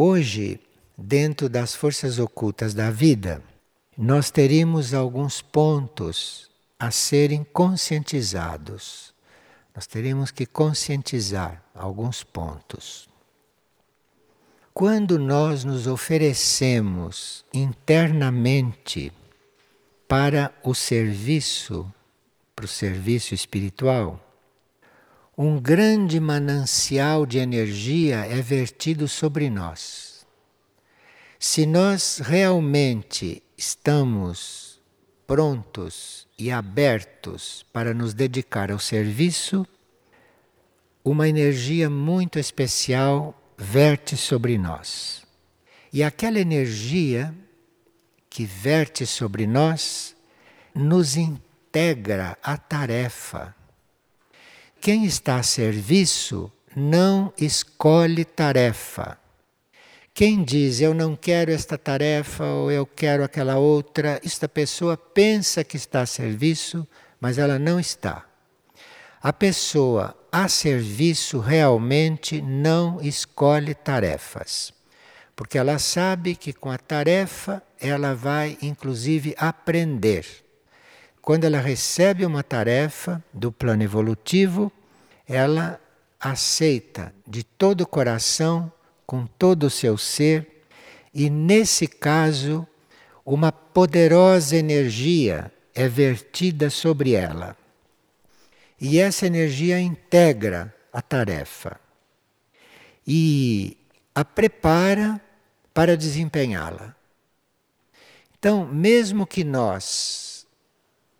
Hoje, 0.00 0.60
dentro 0.96 1.48
das 1.48 1.74
forças 1.74 2.20
ocultas 2.20 2.72
da 2.72 2.88
vida, 2.88 3.42
nós 3.96 4.30
teríamos 4.30 4.94
alguns 4.94 5.42
pontos 5.42 6.48
a 6.78 6.92
serem 6.92 7.42
conscientizados. 7.42 9.12
Nós 9.74 9.88
teríamos 9.88 10.30
que 10.30 10.46
conscientizar 10.46 11.64
alguns 11.74 12.22
pontos. 12.22 13.08
Quando 14.72 15.18
nós 15.18 15.64
nos 15.64 15.88
oferecemos 15.88 17.44
internamente 17.52 19.12
para 20.06 20.54
o 20.62 20.76
serviço, 20.76 21.92
para 22.54 22.66
o 22.66 22.68
serviço 22.68 23.34
espiritual, 23.34 24.27
um 25.40 25.60
grande 25.60 26.18
manancial 26.18 27.24
de 27.24 27.38
energia 27.38 28.26
é 28.26 28.42
vertido 28.42 29.06
sobre 29.06 29.48
nós. 29.48 30.26
Se 31.38 31.64
nós 31.64 32.18
realmente 32.18 33.40
estamos 33.56 34.80
prontos 35.28 36.26
e 36.36 36.50
abertos 36.50 37.64
para 37.72 37.94
nos 37.94 38.14
dedicar 38.14 38.72
ao 38.72 38.80
serviço, 38.80 39.64
uma 41.04 41.28
energia 41.28 41.88
muito 41.88 42.40
especial 42.40 43.40
verte 43.56 44.16
sobre 44.16 44.58
nós. 44.58 45.22
E 45.92 46.02
aquela 46.02 46.40
energia 46.40 47.32
que 48.28 48.44
verte 48.44 49.06
sobre 49.06 49.46
nós 49.46 50.16
nos 50.74 51.16
integra 51.16 52.36
à 52.42 52.56
tarefa. 52.56 53.57
Quem 54.80 55.04
está 55.04 55.36
a 55.36 55.42
serviço 55.42 56.50
não 56.74 57.32
escolhe 57.36 58.24
tarefa. 58.24 59.18
Quem 60.14 60.42
diz 60.42 60.80
eu 60.80 60.94
não 60.94 61.16
quero 61.16 61.50
esta 61.50 61.76
tarefa 61.76 62.44
ou 62.44 62.70
eu 62.70 62.86
quero 62.86 63.24
aquela 63.24 63.58
outra, 63.58 64.20
esta 64.24 64.48
pessoa 64.48 64.96
pensa 64.96 65.64
que 65.64 65.76
está 65.76 66.02
a 66.02 66.06
serviço, 66.06 66.86
mas 67.20 67.38
ela 67.38 67.58
não 67.58 67.78
está. 67.78 68.24
A 69.20 69.32
pessoa 69.32 70.16
a 70.30 70.48
serviço 70.48 71.40
realmente 71.40 72.40
não 72.40 73.00
escolhe 73.02 73.74
tarefas, 73.74 74.72
porque 75.34 75.58
ela 75.58 75.78
sabe 75.78 76.36
que 76.36 76.52
com 76.52 76.70
a 76.70 76.78
tarefa 76.78 77.60
ela 77.80 78.14
vai 78.14 78.56
inclusive 78.62 79.34
aprender. 79.36 80.24
Quando 81.28 81.44
ela 81.44 81.60
recebe 81.60 82.24
uma 82.24 82.42
tarefa 82.42 83.22
do 83.34 83.52
plano 83.52 83.82
evolutivo, 83.82 84.72
ela 85.28 85.78
aceita 86.18 87.12
de 87.26 87.44
todo 87.44 87.82
o 87.82 87.86
coração 87.86 88.72
com 89.04 89.26
todo 89.26 89.64
o 89.64 89.70
seu 89.70 89.98
ser, 89.98 90.64
e 91.12 91.28
nesse 91.28 91.86
caso, 91.86 92.66
uma 93.26 93.52
poderosa 93.52 94.56
energia 94.56 95.52
é 95.74 95.86
vertida 95.86 96.70
sobre 96.70 97.12
ela. 97.12 97.54
E 98.80 98.98
essa 98.98 99.26
energia 99.26 99.78
integra 99.78 100.74
a 100.90 101.02
tarefa 101.02 101.78
e 103.06 103.76
a 104.14 104.24
prepara 104.24 105.20
para 105.74 105.94
desempenhá-la. 105.94 106.96
Então, 108.38 108.64
mesmo 108.64 109.26
que 109.26 109.44
nós 109.44 110.27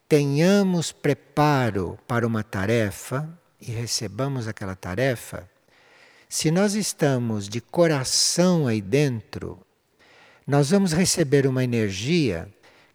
tenhamos 0.08 0.90
preparo 0.90 1.98
para 2.08 2.26
uma 2.26 2.42
tarefa 2.42 3.28
e 3.60 3.70
recebamos 3.70 4.48
aquela 4.48 4.74
tarefa, 4.74 5.48
se 6.28 6.50
nós 6.50 6.74
estamos 6.74 7.48
de 7.48 7.60
coração 7.60 8.66
aí 8.66 8.80
dentro, 8.80 9.58
nós 10.46 10.70
vamos 10.70 10.92
receber 10.92 11.46
uma 11.46 11.62
energia 11.62 12.48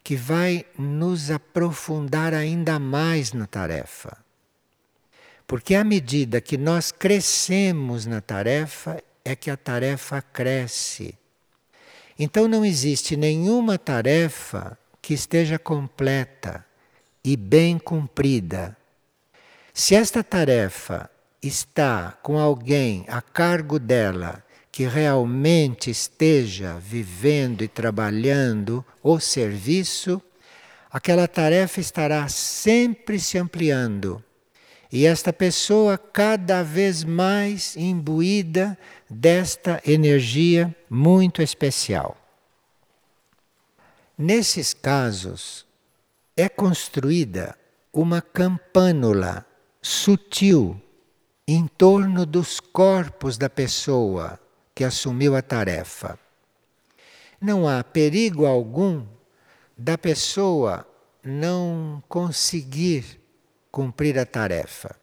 que 0.03 0.15
vai 0.15 0.65
nos 0.77 1.29
aprofundar 1.29 2.33
ainda 2.33 2.79
mais 2.79 3.31
na 3.31 3.45
tarefa. 3.45 4.17
Porque 5.45 5.75
à 5.75 5.83
medida 5.83 6.41
que 6.41 6.57
nós 6.57 6.91
crescemos 6.91 8.05
na 8.05 8.21
tarefa, 8.21 9.01
é 9.23 9.35
que 9.35 9.51
a 9.51 9.57
tarefa 9.57 10.21
cresce. 10.21 11.15
Então 12.17 12.47
não 12.47 12.65
existe 12.65 13.15
nenhuma 13.15 13.77
tarefa 13.77 14.77
que 15.01 15.13
esteja 15.13 15.59
completa 15.59 16.65
e 17.23 17.37
bem 17.37 17.77
cumprida. 17.77 18.75
Se 19.73 19.95
esta 19.95 20.23
tarefa 20.23 21.09
está 21.41 22.17
com 22.21 22.37
alguém 22.37 23.05
a 23.07 23.21
cargo 23.21 23.79
dela 23.79 24.43
que 24.71 24.85
realmente 24.85 25.91
esteja 25.91 26.79
vivendo 26.79 27.63
e 27.63 27.67
trabalhando 27.67 28.83
o 29.01 29.19
serviço, 29.19 30.21
aquela 30.91 31.27
tarefa 31.27 31.79
estará 31.79 32.27
sempre 32.27 33.19
se 33.19 33.37
ampliando. 33.37 34.23
E 34.91 35.05
esta 35.05 35.33
pessoa 35.33 35.97
cada 35.97 36.61
vez 36.61 37.03
mais 37.03 37.75
imbuída 37.75 38.77
desta 39.09 39.81
energia 39.85 40.75
muito 40.89 41.41
especial. 41.41 42.15
Nesses 44.17 44.73
casos, 44.73 45.62
é 46.35 46.49
construída 46.49 47.55
uma 47.91 48.21
campânula 48.21 49.45
sutil 49.81 50.81
em 51.47 51.67
torno 51.67 52.25
dos 52.25 52.59
corpos 52.59 53.37
da 53.37 53.49
pessoa 53.49 54.39
que 54.73 54.83
assumiu 54.83 55.35
a 55.35 55.41
tarefa. 55.41 56.17
Não 57.39 57.67
há 57.67 57.83
perigo 57.83 58.45
algum 58.45 59.05
da 59.77 59.97
pessoa 59.97 60.87
não 61.23 62.01
conseguir 62.07 63.19
cumprir 63.71 64.17
a 64.17 64.25
tarefa. 64.25 64.95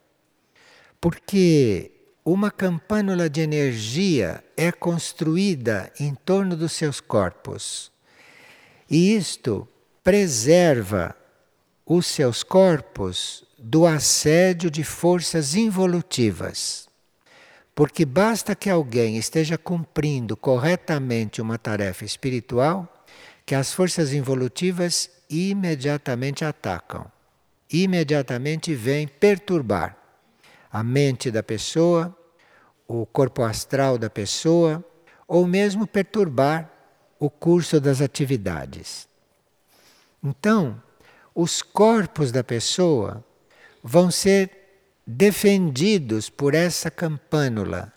Porque 1.00 1.92
uma 2.24 2.50
campânula 2.50 3.28
de 3.30 3.40
energia 3.40 4.42
é 4.56 4.72
construída 4.72 5.92
em 6.00 6.14
torno 6.14 6.56
dos 6.56 6.72
seus 6.72 7.00
corpos. 7.00 7.92
E 8.90 9.14
isto 9.14 9.69
preserva 10.02 11.14
os 11.92 12.06
seus 12.06 12.44
corpos 12.44 13.42
do 13.58 13.84
assédio 13.84 14.70
de 14.70 14.84
forças 14.84 15.56
involutivas. 15.56 16.88
Porque 17.74 18.04
basta 18.04 18.54
que 18.54 18.70
alguém 18.70 19.16
esteja 19.16 19.58
cumprindo 19.58 20.36
corretamente 20.36 21.42
uma 21.42 21.58
tarefa 21.58 22.04
espiritual, 22.04 23.04
que 23.44 23.56
as 23.56 23.74
forças 23.74 24.12
involutivas 24.12 25.10
imediatamente 25.28 26.44
atacam, 26.44 27.10
imediatamente 27.68 28.72
vêm 28.72 29.08
perturbar 29.08 29.96
a 30.70 30.84
mente 30.84 31.28
da 31.28 31.42
pessoa, 31.42 32.16
o 32.86 33.04
corpo 33.04 33.42
astral 33.42 33.98
da 33.98 34.08
pessoa, 34.08 34.84
ou 35.26 35.44
mesmo 35.44 35.88
perturbar 35.88 36.70
o 37.18 37.28
curso 37.28 37.80
das 37.80 38.00
atividades. 38.00 39.08
Então, 40.22 40.80
os 41.40 41.62
corpos 41.62 42.30
da 42.30 42.44
pessoa 42.44 43.24
vão 43.82 44.10
ser 44.10 44.50
defendidos 45.06 46.28
por 46.28 46.54
essa 46.54 46.90
campânula 46.90 47.90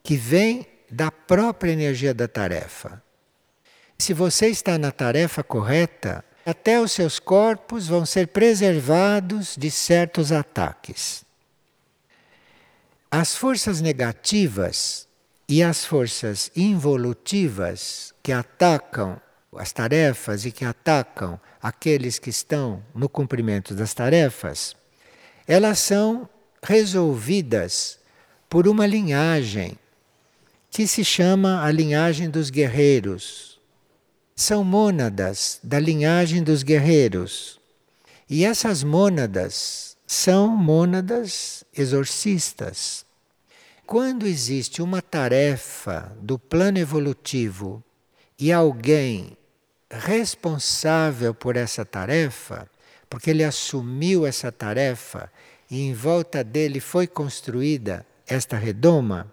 que 0.00 0.16
vem 0.16 0.64
da 0.88 1.10
própria 1.10 1.72
energia 1.72 2.14
da 2.14 2.28
tarefa. 2.28 3.02
Se 3.98 4.14
você 4.14 4.46
está 4.46 4.78
na 4.78 4.92
tarefa 4.92 5.42
correta, 5.42 6.24
até 6.46 6.80
os 6.80 6.92
seus 6.92 7.18
corpos 7.18 7.88
vão 7.88 8.06
ser 8.06 8.28
preservados 8.28 9.56
de 9.58 9.72
certos 9.72 10.30
ataques. 10.30 11.24
As 13.10 13.34
forças 13.34 13.80
negativas 13.80 15.08
e 15.48 15.64
as 15.64 15.84
forças 15.84 16.48
involutivas 16.54 18.14
que 18.22 18.30
atacam 18.30 19.20
as 19.56 19.72
tarefas 19.72 20.44
e 20.44 20.52
que 20.52 20.64
atacam 20.64 21.40
aqueles 21.68 22.18
que 22.18 22.30
estão 22.30 22.82
no 22.94 23.08
cumprimento 23.08 23.74
das 23.74 23.92
tarefas, 23.92 24.74
elas 25.46 25.78
são 25.78 26.26
resolvidas 26.62 27.98
por 28.48 28.66
uma 28.66 28.86
linhagem 28.86 29.78
que 30.70 30.86
se 30.86 31.04
chama 31.04 31.62
a 31.62 31.70
linhagem 31.70 32.30
dos 32.30 32.48
guerreiros. 32.48 33.60
São 34.34 34.64
mônadas 34.64 35.60
da 35.62 35.78
linhagem 35.78 36.42
dos 36.42 36.62
guerreiros. 36.62 37.60
E 38.30 38.44
essas 38.44 38.82
mônadas 38.82 39.96
são 40.06 40.48
mônadas 40.48 41.64
exorcistas. 41.76 43.04
Quando 43.86 44.26
existe 44.26 44.80
uma 44.80 45.02
tarefa 45.02 46.16
do 46.20 46.38
plano 46.38 46.78
evolutivo 46.78 47.82
e 48.38 48.52
alguém 48.52 49.36
responsável 49.90 51.34
por 51.34 51.56
essa 51.56 51.84
tarefa, 51.84 52.68
porque 53.08 53.30
ele 53.30 53.44
assumiu 53.44 54.26
essa 54.26 54.52
tarefa 54.52 55.32
e 55.70 55.80
em 55.80 55.94
volta 55.94 56.44
dele 56.44 56.80
foi 56.80 57.06
construída 57.06 58.06
esta 58.26 58.56
redoma, 58.56 59.32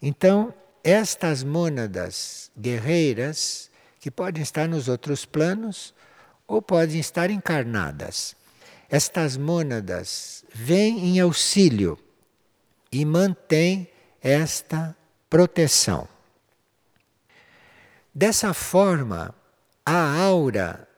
então 0.00 0.52
estas 0.84 1.42
mônadas 1.42 2.50
guerreiras, 2.58 3.70
que 4.00 4.10
podem 4.10 4.42
estar 4.42 4.68
nos 4.68 4.88
outros 4.88 5.24
planos 5.24 5.94
ou 6.46 6.60
podem 6.60 6.98
estar 6.98 7.30
encarnadas, 7.30 8.34
estas 8.90 9.36
mônadas 9.36 10.44
vêm 10.52 11.06
em 11.06 11.20
auxílio 11.20 11.98
e 12.90 13.04
mantêm 13.04 13.88
esta 14.20 14.94
proteção. 15.30 16.06
Dessa 18.14 18.52
forma, 18.52 19.34
a 19.84 20.22
aura 20.22 20.88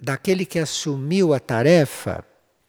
daquele 0.00 0.44
que 0.44 0.58
assumiu 0.58 1.32
a 1.32 1.40
tarefa 1.40 2.24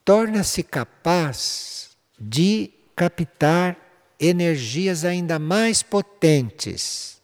torna-se 0.06 0.62
capaz 0.64 1.98
de 2.20 2.72
captar 2.96 3.78
energias 4.20 5.04
ainda 5.04 5.40
mais 5.40 5.82
potentes 5.82 7.22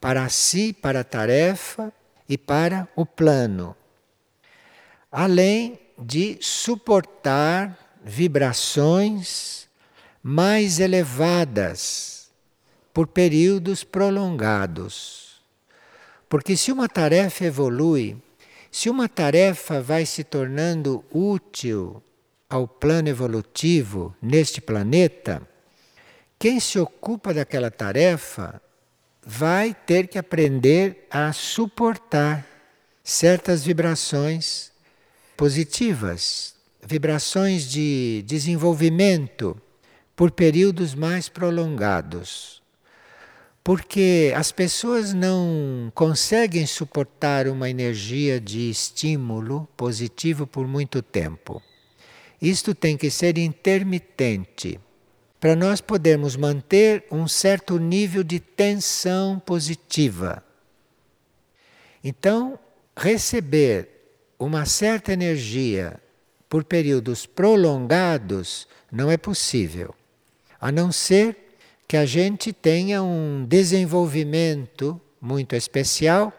para 0.00 0.28
si, 0.28 0.72
para 0.72 1.00
a 1.00 1.04
tarefa 1.04 1.92
e 2.28 2.38
para 2.38 2.88
o 2.96 3.04
plano, 3.04 3.76
além 5.10 5.78
de 5.98 6.38
suportar 6.40 7.76
vibrações 8.04 9.68
mais 10.22 10.80
elevadas 10.80 12.30
por 12.92 13.06
períodos 13.06 13.84
prolongados. 13.84 15.25
Porque 16.28 16.56
se 16.56 16.72
uma 16.72 16.88
tarefa 16.88 17.44
evolui 17.44 18.16
se 18.76 18.90
uma 18.90 19.08
tarefa 19.08 19.80
vai 19.80 20.04
se 20.04 20.22
tornando 20.22 21.02
útil 21.10 22.02
ao 22.46 22.68
plano 22.68 23.08
evolutivo 23.08 24.14
neste 24.20 24.60
planeta, 24.60 25.40
quem 26.38 26.60
se 26.60 26.78
ocupa 26.78 27.32
daquela 27.32 27.70
tarefa 27.70 28.60
vai 29.24 29.72
ter 29.72 30.06
que 30.08 30.18
aprender 30.18 31.06
a 31.10 31.32
suportar 31.32 32.46
certas 33.02 33.64
vibrações 33.64 34.70
positivas, 35.38 36.54
vibrações 36.86 37.62
de 37.62 38.22
desenvolvimento 38.26 39.58
por 40.14 40.30
períodos 40.30 40.94
mais 40.94 41.30
prolongados 41.30 42.62
porque 43.66 44.32
as 44.36 44.52
pessoas 44.52 45.12
não 45.12 45.90
conseguem 45.92 46.64
suportar 46.64 47.48
uma 47.48 47.68
energia 47.68 48.40
de 48.40 48.70
estímulo 48.70 49.68
positivo 49.76 50.46
por 50.46 50.68
muito 50.68 51.02
tempo. 51.02 51.60
Isto 52.40 52.76
tem 52.76 52.96
que 52.96 53.10
ser 53.10 53.36
intermitente 53.36 54.78
para 55.40 55.56
nós 55.56 55.80
podermos 55.80 56.36
manter 56.36 57.06
um 57.10 57.26
certo 57.26 57.76
nível 57.76 58.22
de 58.22 58.38
tensão 58.38 59.40
positiva. 59.40 60.44
Então, 62.04 62.56
receber 62.96 63.88
uma 64.38 64.64
certa 64.64 65.12
energia 65.12 66.00
por 66.48 66.62
períodos 66.62 67.26
prolongados 67.26 68.68
não 68.92 69.10
é 69.10 69.16
possível, 69.16 69.92
a 70.60 70.70
não 70.70 70.92
ser 70.92 71.45
que 71.88 71.96
a 71.96 72.04
gente 72.04 72.52
tenha 72.52 73.02
um 73.02 73.44
desenvolvimento 73.48 75.00
muito 75.20 75.54
especial 75.54 76.32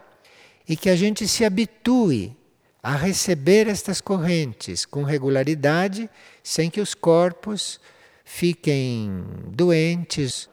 e 0.67 0.75
que 0.75 0.89
a 0.89 0.95
gente 0.95 1.27
se 1.27 1.45
habitue 1.45 2.35
a 2.83 2.95
receber 2.95 3.67
estas 3.67 4.01
correntes 4.01 4.85
com 4.85 5.03
regularidade, 5.03 6.09
sem 6.43 6.69
que 6.69 6.81
os 6.81 6.93
corpos 6.93 7.79
fiquem 8.23 9.23
doentes 9.47 10.49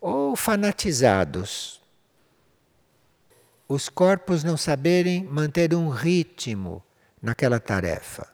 ou 0.00 0.34
fanatizados. 0.34 1.80
Os 3.68 3.88
corpos 3.88 4.42
não 4.42 4.56
saberem 4.56 5.24
manter 5.24 5.74
um 5.74 5.90
ritmo 5.90 6.82
naquela 7.20 7.60
tarefa, 7.60 8.26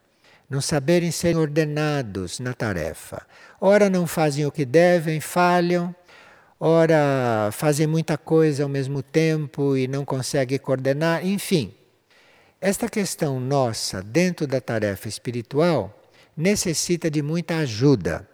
não 0.49 0.61
saberem 0.61 1.11
ser 1.11 1.37
ordenados 1.37 2.39
na 2.39 2.55
tarefa. 2.55 3.27
Ora 3.61 3.91
não 3.91 4.07
fazem 4.07 4.47
o 4.47 4.53
que 4.53 4.65
devem, 4.65 5.21
falham, 5.21 5.95
ora 6.59 7.51
fazem 7.53 7.87
muita 7.87 8.17
coisa 8.17 8.63
ao 8.63 8.69
mesmo 8.69 9.03
tempo 9.03 9.77
e 9.77 9.87
não 9.87 10.05
conseguem 10.05 10.59
coordenar, 10.59 11.27
enfim. 11.27 11.75
Esta 12.61 12.89
questão 12.89 13.39
nossa 13.39 14.03
dentro 14.03 14.47
da 14.47 14.61
tarefa 14.61 15.09
espiritual 15.09 16.03
necessita 16.37 17.11
de 17.11 17.23
muita 17.23 17.59
ajuda. 17.59 18.29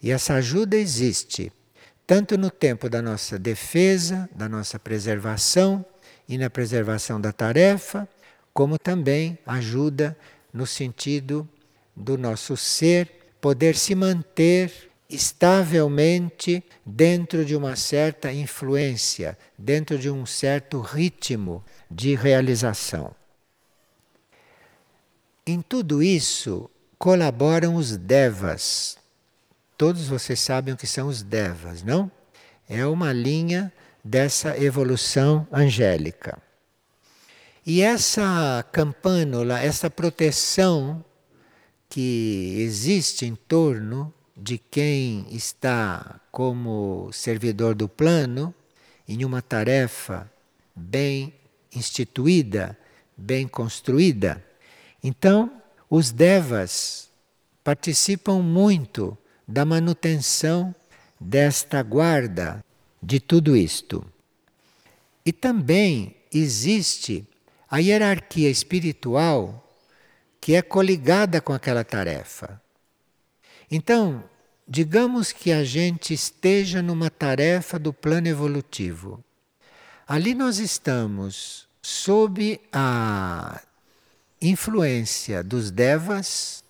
E 0.00 0.10
essa 0.10 0.34
ajuda 0.34 0.76
existe 0.76 1.52
tanto 2.06 2.38
no 2.38 2.50
tempo 2.50 2.88
da 2.88 3.02
nossa 3.02 3.38
defesa, 3.38 4.28
da 4.34 4.48
nossa 4.48 4.78
preservação 4.78 5.84
e 6.28 6.38
na 6.38 6.48
preservação 6.48 7.20
da 7.20 7.32
tarefa, 7.32 8.08
como 8.54 8.78
também 8.78 9.38
ajuda 9.44 10.16
no 10.52 10.66
sentido 10.66 11.46
do 11.94 12.16
nosso 12.16 12.56
ser 12.56 13.36
poder 13.40 13.76
se 13.76 13.94
manter 13.94 14.87
estavelmente 15.08 16.62
dentro 16.84 17.44
de 17.44 17.56
uma 17.56 17.76
certa 17.76 18.32
influência, 18.32 19.38
dentro 19.56 19.98
de 19.98 20.10
um 20.10 20.26
certo 20.26 20.80
ritmo 20.80 21.64
de 21.90 22.14
realização. 22.14 23.14
Em 25.46 25.62
tudo 25.62 26.02
isso 26.02 26.68
colaboram 26.98 27.74
os 27.74 27.96
devas. 27.96 28.98
Todos 29.78 30.08
vocês 30.08 30.40
sabem 30.40 30.74
o 30.74 30.76
que 30.76 30.86
são 30.86 31.08
os 31.08 31.22
devas, 31.22 31.82
não? 31.82 32.10
É 32.68 32.84
uma 32.84 33.12
linha 33.12 33.72
dessa 34.04 34.62
evolução 34.62 35.46
angélica. 35.50 36.38
E 37.64 37.80
essa 37.80 38.64
campânula, 38.72 39.60
essa 39.60 39.88
proteção 39.88 41.02
que 41.88 42.56
existe 42.58 43.24
em 43.24 43.34
torno 43.34 44.12
de 44.38 44.56
quem 44.56 45.26
está 45.30 46.20
como 46.30 47.10
servidor 47.12 47.74
do 47.74 47.88
plano 47.88 48.54
em 49.06 49.24
uma 49.24 49.42
tarefa 49.42 50.30
bem 50.74 51.34
instituída, 51.74 52.78
bem 53.16 53.48
construída. 53.48 54.44
Então, 55.02 55.50
os 55.90 56.12
devas 56.12 57.10
participam 57.64 58.40
muito 58.40 59.18
da 59.46 59.64
manutenção 59.64 60.74
desta 61.18 61.82
guarda 61.82 62.64
de 63.02 63.18
tudo 63.18 63.56
isto. 63.56 64.04
E 65.26 65.32
também 65.32 66.14
existe 66.32 67.26
a 67.68 67.78
hierarquia 67.78 68.48
espiritual 68.48 69.64
que 70.40 70.54
é 70.54 70.62
coligada 70.62 71.40
com 71.40 71.52
aquela 71.52 71.84
tarefa. 71.84 72.60
Então, 73.70 74.24
digamos 74.68 75.32
que 75.32 75.50
a 75.50 75.64
gente 75.64 76.12
esteja 76.12 76.82
numa 76.82 77.08
tarefa 77.08 77.78
do 77.78 77.92
plano 77.92 78.28
evolutivo. 78.28 79.24
Ali 80.06 80.34
nós 80.34 80.58
estamos 80.58 81.66
sob 81.80 82.60
a 82.70 83.62
influência 84.42 85.42
dos 85.42 85.70
devas 85.70 86.62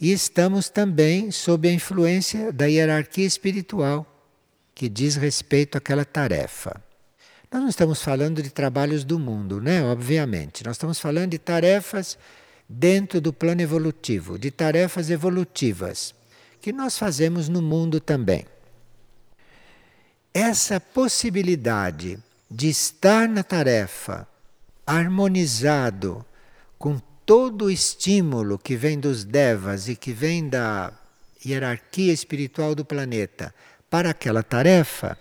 e 0.00 0.10
estamos 0.10 0.70
também 0.70 1.30
sob 1.30 1.68
a 1.68 1.72
influência 1.72 2.50
da 2.50 2.64
hierarquia 2.64 3.26
espiritual 3.26 4.06
que 4.74 4.88
diz 4.88 5.16
respeito 5.16 5.76
àquela 5.76 6.04
tarefa. 6.04 6.82
Nós 7.50 7.62
não 7.62 7.68
estamos 7.68 8.00
falando 8.00 8.42
de 8.42 8.50
trabalhos 8.50 9.04
do 9.04 9.18
mundo, 9.18 9.60
né? 9.60 9.82
Obviamente. 9.82 10.64
Nós 10.64 10.76
estamos 10.76 11.00
falando 11.00 11.30
de 11.30 11.38
tarefas 11.38 12.18
dentro 12.68 13.20
do 13.20 13.32
plano 13.32 13.60
evolutivo, 13.60 14.38
de 14.38 14.50
tarefas 14.50 15.10
evolutivas 15.10 16.14
que 16.60 16.72
nós 16.72 16.98
fazemos 16.98 17.48
no 17.48 17.62
mundo 17.62 18.00
também. 18.00 18.44
Essa 20.32 20.80
possibilidade 20.80 22.18
de 22.50 22.68
estar 22.68 23.28
na 23.28 23.42
tarefa 23.42 24.26
harmonizado 24.86 26.24
com 26.78 26.98
todo 27.26 27.66
o 27.66 27.70
estímulo 27.70 28.58
que 28.58 28.76
vem 28.76 28.98
dos 28.98 29.24
devas 29.24 29.88
e 29.88 29.94
que 29.94 30.12
vem 30.12 30.48
da 30.48 30.92
hierarquia 31.44 32.12
espiritual 32.12 32.74
do 32.74 32.84
planeta 32.84 33.54
para 33.90 34.10
aquela 34.10 34.42
tarefa, 34.42 35.18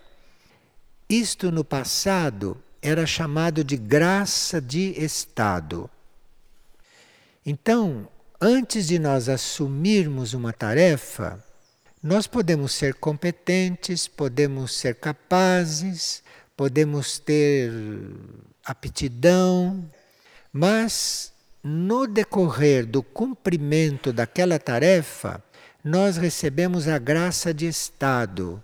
isto 1.10 1.51
no 1.51 1.63
passado 1.63 2.58
era 2.82 3.06
chamado 3.06 3.63
de 3.63 3.75
graça 3.75 4.62
de 4.62 4.94
estado. 5.03 5.89
Então, 7.46 8.08
antes 8.39 8.88
de 8.88 9.00
nós 9.00 9.27
assumirmos 9.27 10.34
uma 10.34 10.53
tarefa, 10.53 11.44
nós 12.01 12.27
podemos 12.27 12.72
ser 12.72 12.94
competentes, 12.94 14.08
podemos 14.08 14.75
ser 14.75 14.96
capazes, 14.96 16.24
podemos 16.56 17.17
ter 17.17 17.72
aptidão, 18.63 19.89
mas 20.53 21.34
no 21.63 22.06
decorrer 22.06 22.86
do 22.86 23.01
cumprimento 23.01 24.13
daquela 24.13 24.60
tarefa, 24.60 25.44
nós 25.84 26.17
recebemos 26.17 26.88
a 26.88 26.98
graça 26.98 27.53
de 27.53 27.67
estado, 27.67 28.63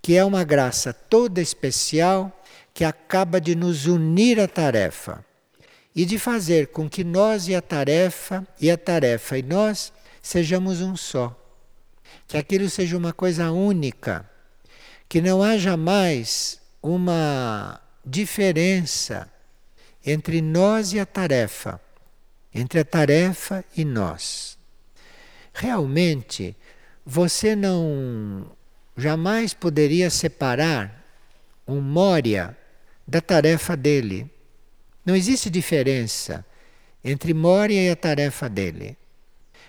que 0.00 0.16
é 0.16 0.24
uma 0.24 0.44
graça 0.44 0.92
toda 0.92 1.40
especial 1.40 2.32
que 2.72 2.84
acaba 2.84 3.40
de 3.40 3.54
nos 3.54 3.86
unir 3.86 4.40
à 4.40 4.48
tarefa 4.48 5.24
e 5.98 6.04
de 6.04 6.16
fazer 6.16 6.68
com 6.68 6.88
que 6.88 7.02
nós 7.02 7.48
e 7.48 7.56
a 7.56 7.60
tarefa, 7.60 8.46
e 8.60 8.70
a 8.70 8.78
tarefa 8.78 9.36
e 9.36 9.42
nós, 9.42 9.92
sejamos 10.22 10.80
um 10.80 10.96
só. 10.96 11.36
Que 12.28 12.36
aquilo 12.36 12.70
seja 12.70 12.96
uma 12.96 13.12
coisa 13.12 13.50
única, 13.50 14.24
que 15.08 15.20
não 15.20 15.42
haja 15.42 15.76
mais 15.76 16.60
uma 16.80 17.80
diferença 18.04 19.28
entre 20.06 20.40
nós 20.40 20.92
e 20.92 21.00
a 21.00 21.04
tarefa, 21.04 21.80
entre 22.54 22.78
a 22.78 22.84
tarefa 22.84 23.64
e 23.76 23.84
nós. 23.84 24.56
Realmente, 25.52 26.54
você 27.04 27.56
não 27.56 28.52
jamais 28.96 29.52
poderia 29.52 30.10
separar 30.10 31.04
um 31.66 31.80
Moria 31.80 32.56
da 33.04 33.20
tarefa 33.20 33.76
dele. 33.76 34.37
Não 35.08 35.16
existe 35.16 35.48
diferença 35.48 36.44
entre 37.02 37.32
Moria 37.32 37.82
e 37.82 37.88
a 37.88 37.96
tarefa 37.96 38.46
dele. 38.46 38.94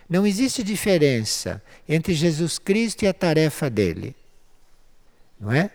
Não 0.10 0.28
existe 0.28 0.62
diferença 0.62 1.64
entre 1.88 2.14
Jesus 2.14 2.60
Cristo 2.60 3.06
e 3.06 3.08
a 3.08 3.14
tarefa 3.14 3.70
dele. 3.70 4.14
Não 5.40 5.50
é? 5.50 5.72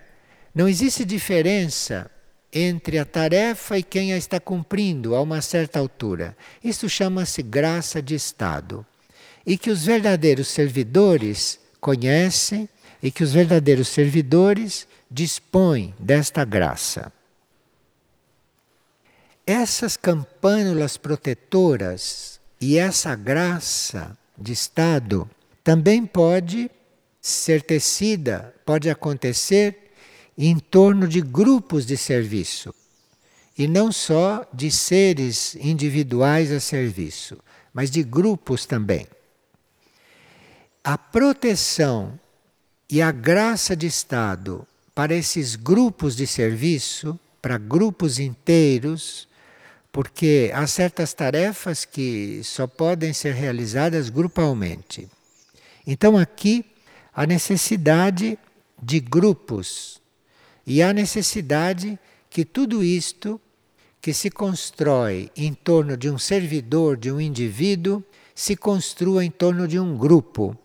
Não 0.54 0.68
existe 0.68 1.02
diferença 1.02 2.10
entre 2.52 2.98
a 2.98 3.06
tarefa 3.06 3.78
e 3.78 3.82
quem 3.82 4.12
a 4.12 4.18
está 4.18 4.38
cumprindo 4.38 5.14
a 5.14 5.22
uma 5.22 5.40
certa 5.40 5.78
altura. 5.78 6.36
Isso 6.62 6.86
chama-se 6.86 7.42
graça 7.42 8.02
de 8.02 8.14
Estado. 8.14 8.84
E 9.46 9.56
que 9.56 9.70
os 9.70 9.82
verdadeiros 9.82 10.48
servidores 10.48 11.58
conhecem 11.80 12.68
e 13.02 13.10
que 13.10 13.24
os 13.24 13.32
verdadeiros 13.32 13.88
servidores 13.88 14.86
dispõem 15.10 15.94
desta 15.98 16.44
graça. 16.44 17.10
Essas 19.46 19.96
campânulas 19.96 20.96
protetoras 20.96 22.40
e 22.58 22.78
essa 22.78 23.14
graça 23.14 24.16
de 24.38 24.52
Estado 24.52 25.28
também 25.62 26.06
pode 26.06 26.70
ser 27.20 27.62
tecida, 27.62 28.54
pode 28.64 28.88
acontecer 28.88 29.92
em 30.36 30.58
torno 30.58 31.06
de 31.06 31.20
grupos 31.20 31.84
de 31.84 31.96
serviço. 31.96 32.74
E 33.56 33.68
não 33.68 33.92
só 33.92 34.46
de 34.52 34.70
seres 34.70 35.54
individuais 35.56 36.50
a 36.50 36.58
serviço, 36.58 37.38
mas 37.72 37.90
de 37.90 38.02
grupos 38.02 38.64
também. 38.64 39.06
A 40.82 40.96
proteção 40.96 42.18
e 42.88 43.02
a 43.02 43.12
graça 43.12 43.76
de 43.76 43.86
Estado 43.86 44.66
para 44.94 45.14
esses 45.14 45.54
grupos 45.54 46.16
de 46.16 46.26
serviço, 46.26 47.18
para 47.42 47.58
grupos 47.58 48.18
inteiros, 48.18 49.28
porque 49.94 50.50
há 50.52 50.66
certas 50.66 51.14
tarefas 51.14 51.84
que 51.84 52.40
só 52.42 52.66
podem 52.66 53.12
ser 53.12 53.32
realizadas 53.32 54.10
grupalmente. 54.10 55.08
Então 55.86 56.18
aqui 56.18 56.64
a 57.14 57.24
necessidade 57.24 58.36
de 58.82 58.98
grupos 58.98 60.02
e 60.66 60.82
há 60.82 60.92
necessidade 60.92 61.96
que 62.28 62.44
tudo 62.44 62.82
isto 62.82 63.40
que 64.00 64.12
se 64.12 64.30
constrói 64.30 65.30
em 65.36 65.54
torno 65.54 65.96
de 65.96 66.10
um 66.10 66.18
servidor, 66.18 66.96
de 66.96 67.12
um 67.12 67.20
indivíduo, 67.20 68.02
se 68.34 68.56
construa 68.56 69.24
em 69.24 69.30
torno 69.30 69.68
de 69.68 69.78
um 69.78 69.96
grupo. 69.96 70.58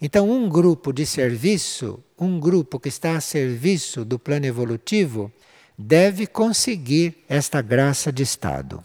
Então, 0.00 0.30
um 0.30 0.48
grupo 0.48 0.94
de 0.94 1.04
serviço, 1.04 2.02
um 2.18 2.40
grupo 2.40 2.80
que 2.80 2.88
está 2.88 3.18
a 3.18 3.20
serviço 3.20 4.02
do 4.02 4.18
plano 4.18 4.46
evolutivo, 4.46 5.30
deve 5.76 6.26
conseguir 6.26 7.24
esta 7.28 7.60
graça 7.60 8.12
de 8.12 8.22
Estado. 8.22 8.84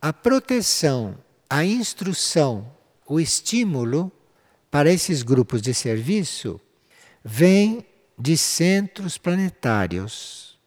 A 0.00 0.12
proteção, 0.12 1.16
a 1.48 1.64
instrução, 1.64 2.70
o 3.06 3.20
estímulo 3.20 4.10
para 4.70 4.90
esses 4.90 5.22
grupos 5.22 5.62
de 5.62 5.72
serviço 5.72 6.60
vem 7.24 7.84
de 8.18 8.36
centros 8.36 9.16
planetários, 9.16 10.58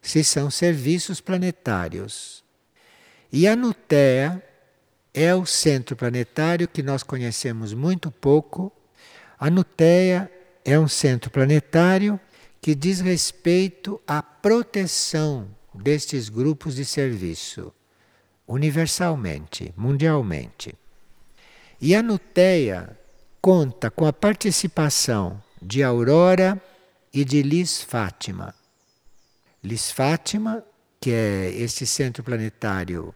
se 0.00 0.22
são 0.22 0.50
serviços 0.50 1.20
planetários. 1.20 2.44
E 3.32 3.46
a 3.46 3.54
Nutea 3.54 4.42
é 5.12 5.34
o 5.34 5.44
centro 5.44 5.96
planetário 5.96 6.68
que 6.68 6.82
nós 6.82 7.02
conhecemos 7.02 7.72
muito 7.74 8.10
pouco. 8.10 8.72
A 9.38 9.50
Nutea 9.50 10.30
é 10.64 10.78
um 10.78 10.88
centro 10.88 11.30
planetário 11.30 12.18
que 12.60 12.74
diz 12.74 13.00
respeito 13.00 14.00
à 14.06 14.22
proteção 14.22 15.48
destes 15.74 16.28
grupos 16.28 16.74
de 16.74 16.84
serviço, 16.84 17.72
universalmente, 18.46 19.72
mundialmente. 19.76 20.74
E 21.80 21.94
a 21.94 22.02
Nutea 22.02 22.98
conta 23.40 23.90
com 23.90 24.06
a 24.06 24.12
participação 24.12 25.42
de 25.62 25.82
Aurora 25.82 26.60
e 27.12 27.24
de 27.24 27.42
Lis 27.42 27.82
Fátima. 27.82 28.54
Lis 29.62 29.90
Fátima, 29.90 30.64
que 31.00 31.10
é 31.10 31.50
este 31.50 31.86
centro 31.86 32.22
planetário 32.22 33.14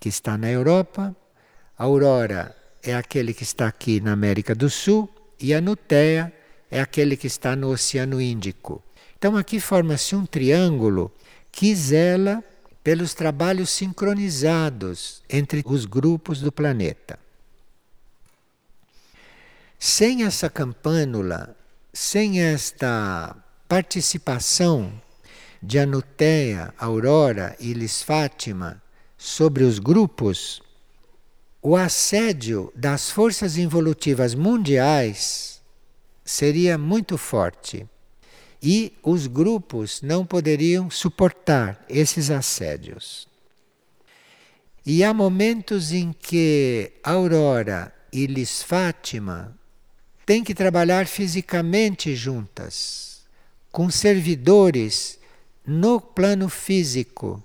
que 0.00 0.08
está 0.08 0.36
na 0.36 0.50
Europa, 0.50 1.14
Aurora 1.78 2.56
é 2.82 2.94
aquele 2.94 3.32
que 3.32 3.42
está 3.42 3.68
aqui 3.68 4.00
na 4.00 4.12
América 4.12 4.54
do 4.54 4.68
Sul 4.68 5.08
e 5.38 5.54
a 5.54 5.60
Nutea 5.60 6.32
é 6.70 6.80
aquele 6.80 7.16
que 7.16 7.26
está 7.26 7.56
no 7.56 7.70
Oceano 7.70 8.20
Índico. 8.20 8.82
Então 9.18 9.36
aqui 9.36 9.58
forma-se 9.60 10.14
um 10.14 10.24
triângulo 10.24 11.12
que 11.50 11.74
zela 11.74 12.42
pelos 12.82 13.12
trabalhos 13.12 13.70
sincronizados 13.70 15.22
entre 15.28 15.62
os 15.66 15.84
grupos 15.84 16.40
do 16.40 16.50
planeta. 16.50 17.18
Sem 19.78 20.24
essa 20.24 20.48
campânula 20.48 21.56
sem 21.92 22.40
esta 22.40 23.36
participação 23.68 24.92
de 25.62 25.78
Anuteia, 25.78 26.72
Aurora 26.78 27.56
e 27.58 27.72
Lis 27.72 28.02
Fátima 28.02 28.82
sobre 29.18 29.64
os 29.64 29.78
grupos, 29.78 30.62
o 31.60 31.76
assédio 31.76 32.72
das 32.74 33.10
forças 33.10 33.56
involutivas 33.56 34.34
mundiais 34.34 35.59
seria 36.24 36.76
muito 36.76 37.16
forte 37.16 37.86
e 38.62 38.92
os 39.02 39.26
grupos 39.26 40.02
não 40.02 40.24
poderiam 40.24 40.90
suportar 40.90 41.84
esses 41.88 42.30
assédios. 42.30 43.28
E 44.84 45.04
há 45.04 45.12
momentos 45.12 45.92
em 45.92 46.12
que 46.12 46.92
Aurora 47.02 47.92
e 48.12 48.26
Lis 48.26 48.62
Fátima 48.62 49.56
têm 50.26 50.42
que 50.42 50.54
trabalhar 50.54 51.06
fisicamente 51.06 52.14
juntas, 52.14 53.22
com 53.70 53.90
servidores 53.90 55.18
no 55.66 56.00
plano 56.00 56.48
físico, 56.48 57.42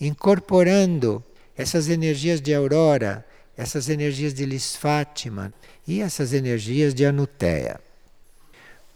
incorporando 0.00 1.22
essas 1.56 1.88
energias 1.88 2.40
de 2.40 2.54
aurora, 2.54 3.24
essas 3.56 3.88
energias 3.88 4.34
de 4.34 4.44
Lis 4.46 4.74
Fátima 4.74 5.52
e 5.86 6.00
essas 6.00 6.32
energias 6.32 6.94
de 6.94 7.04
Anuteia. 7.04 7.80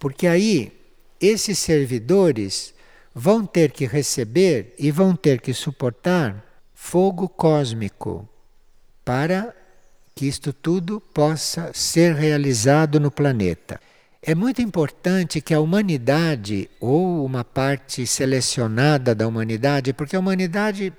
Porque 0.06 0.28
aí 0.28 0.72
esses 1.20 1.58
servidores 1.58 2.72
vão 3.12 3.44
ter 3.44 3.72
que 3.72 3.84
receber 3.84 4.72
e 4.78 4.92
vão 4.92 5.16
ter 5.16 5.40
que 5.40 5.52
suportar 5.52 6.44
fogo 6.72 7.28
cósmico 7.28 8.28
para 9.04 9.52
que 10.14 10.28
isto 10.28 10.52
tudo 10.52 11.00
possa 11.12 11.72
ser 11.74 12.14
realizado 12.14 13.00
no 13.00 13.10
planeta. 13.10 13.80
É 14.22 14.32
muito 14.32 14.62
importante 14.62 15.40
que 15.40 15.52
a 15.52 15.58
humanidade, 15.58 16.70
ou 16.78 17.24
uma 17.24 17.42
parte 17.42 18.06
selecionada 18.06 19.12
da 19.12 19.26
humanidade, 19.26 19.92
porque 19.92 20.14
a 20.14 20.20
humanidade 20.20 20.92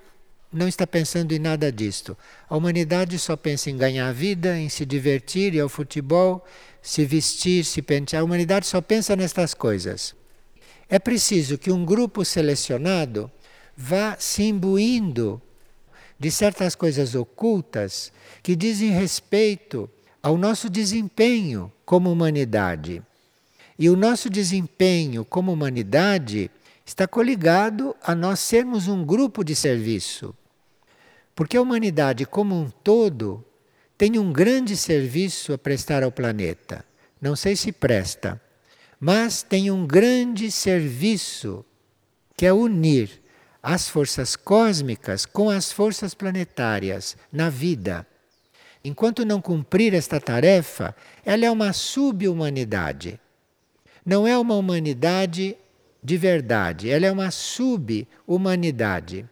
não 0.52 0.68
está 0.68 0.88
pensando 0.88 1.34
em 1.34 1.40
nada 1.40 1.72
disto. 1.72 2.18
A 2.50 2.56
humanidade 2.56 3.20
só 3.20 3.36
pensa 3.36 3.70
em 3.70 3.78
ganhar 3.78 4.14
vida, 4.14 4.58
em 4.58 4.70
se 4.70 4.86
divertir, 4.86 5.54
ir 5.54 5.60
ao 5.60 5.70
futebol, 5.70 6.46
se 6.82 7.06
vestir, 7.06 7.66
se 7.66 7.82
pentear. 7.82 8.22
A 8.22 8.26
humanidade 8.26 8.66
só 8.66 8.82
pensa 8.82 9.16
nestas 9.16 9.54
coisas. 9.54 10.16
É 10.90 10.98
preciso 10.98 11.58
que 11.58 11.72
um 11.72 11.84
grupo 11.84 12.24
selecionado 12.24 13.30
vá 13.76 14.16
se 14.18 14.44
imbuindo 14.44 15.42
de 16.20 16.32
certas 16.32 16.76
coisas 16.76 17.14
ocultas 17.14 18.12
que 18.42 18.56
dizem 18.56 18.90
respeito 18.90 19.90
ao 20.24 20.38
nosso 20.38 20.70
desempenho 20.70 21.72
como 21.86 22.12
humanidade. 22.12 23.04
E 23.78 23.90
o 23.90 23.96
nosso 23.96 24.30
desempenho 24.30 25.24
como 25.24 25.54
humanidade 25.54 26.50
está 26.88 27.06
coligado 27.06 27.94
a 28.02 28.16
nós 28.16 28.40
sermos 28.40 28.88
um 28.88 29.04
grupo 29.06 29.44
de 29.44 29.54
serviço. 29.54 30.34
Porque 31.36 31.58
a 31.58 31.62
humanidade 31.62 32.26
como 32.26 32.56
um 32.56 32.70
todo 32.70 33.44
tem 33.98 34.18
um 34.18 34.32
grande 34.32 34.78
serviço 34.78 35.52
a 35.52 35.58
prestar 35.58 36.02
ao 36.02 36.14
planeta. 36.14 36.86
Não 37.22 37.36
sei 37.36 37.58
se 37.58 37.74
presta, 37.74 38.42
mas 38.98 39.44
tem 39.44 39.70
um 39.70 39.86
grande 39.86 40.50
serviço 40.50 41.66
que 42.38 42.46
é 42.46 42.54
unir 42.54 43.22
as 43.62 43.90
forças 43.90 44.38
cósmicas 44.38 45.26
com 45.26 45.50
as 45.50 45.72
forças 45.74 46.14
planetárias 46.14 47.18
na 47.30 47.50
vida. 47.50 48.08
Enquanto 48.82 49.26
não 49.26 49.42
cumprir 49.42 49.94
esta 49.94 50.22
tarefa, 50.22 50.96
ela 51.26 51.46
é 51.46 51.52
uma 51.52 51.74
sub-humanidade. 51.74 53.20
Não 54.06 54.26
é 54.26 54.38
uma 54.38 54.56
humanidade 54.56 55.58
de 56.08 56.16
verdade, 56.16 56.90
ela 56.90 57.06
é 57.06 57.12
uma 57.12 57.30
sub-humanidade. 57.30 59.26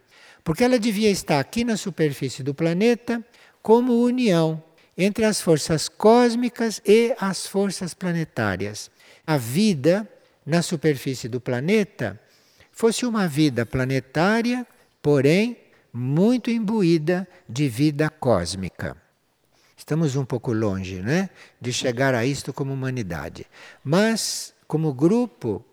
Porque 0.44 0.62
ela 0.62 0.78
devia 0.78 1.10
estar 1.10 1.40
aqui 1.40 1.64
na 1.64 1.74
superfície 1.74 2.42
do 2.42 2.52
planeta 2.52 3.24
como 3.62 3.98
união 3.98 4.62
entre 4.94 5.24
as 5.24 5.40
forças 5.40 5.88
cósmicas 5.88 6.82
e 6.84 7.16
as 7.18 7.46
forças 7.46 7.94
planetárias. 7.94 8.90
A 9.26 9.38
vida 9.38 10.06
na 10.44 10.60
superfície 10.60 11.30
do 11.30 11.40
planeta 11.40 12.20
fosse 12.70 13.06
uma 13.06 13.26
vida 13.26 13.64
planetária, 13.64 14.66
porém 15.00 15.56
muito 15.90 16.50
imbuída 16.50 17.26
de 17.48 17.70
vida 17.70 18.10
cósmica. 18.10 18.94
Estamos 19.78 20.14
um 20.14 20.26
pouco 20.26 20.52
longe, 20.52 21.00
né, 21.00 21.30
de 21.58 21.72
chegar 21.72 22.14
a 22.14 22.26
isto 22.26 22.52
como 22.52 22.74
humanidade. 22.74 23.46
Mas 23.82 24.52
como 24.68 24.92
grupo, 24.92 25.64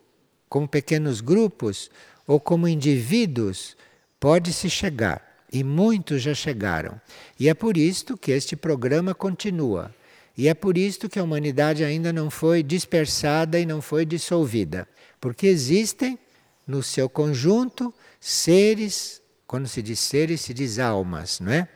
como 0.54 0.68
pequenos 0.68 1.20
grupos 1.20 1.90
ou 2.28 2.40
como 2.40 2.68
indivíduos, 2.68 3.76
pode-se 4.20 4.70
chegar. 4.70 5.20
E 5.52 5.64
muitos 5.64 6.22
já 6.22 6.36
chegaram. 6.36 7.02
E 7.40 7.50
é 7.50 7.56
por 7.56 7.76
isto 7.76 8.16
que 8.16 8.32
este 8.32 8.56
programa 8.56 9.16
continua. 9.16 9.92
E 10.38 10.48
é 10.48 10.54
por 10.54 10.78
isto 10.78 11.10
que 11.10 11.18
a 11.18 11.24
humanidade 11.24 11.84
ainda 11.84 12.14
não 12.14 12.30
foi 12.30 12.62
dispersada 12.62 13.60
e 13.60 13.66
não 13.66 13.82
foi 13.82 14.06
dissolvida. 14.06 14.88
Porque 15.20 15.48
existem 15.48 16.20
no 16.68 16.84
seu 16.84 17.10
conjunto 17.10 17.92
seres, 18.20 19.24
quando 19.48 19.68
se 19.68 19.82
diz 19.82 20.00
seres, 20.02 20.42
se 20.42 20.54
diz 20.54 20.78
almas, 20.78 21.40
não 21.40 21.52
é? 21.52 21.68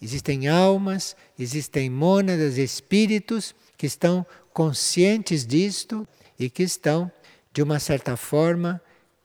Existem 0.00 0.46
almas, 0.46 1.16
existem 1.38 1.88
mônadas, 1.88 2.58
espíritos 2.58 3.54
que 3.78 3.86
estão 3.86 4.26
conscientes 4.52 5.46
disto 5.46 6.06
e 6.38 6.50
que 6.50 6.62
estão, 6.62 7.10
de 7.56 7.62
uma 7.62 7.80
certa 7.80 8.18
forma, 8.18 8.78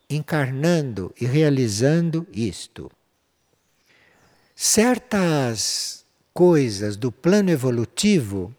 encarnando 0.09 1.13
e 1.19 1.25
realizando 1.25 2.25
isto. 2.31 2.89
Certas 4.55 6.05
coisas 6.33 6.95
do 6.95 7.11
plano 7.11 7.50
evolutivo 7.50 8.55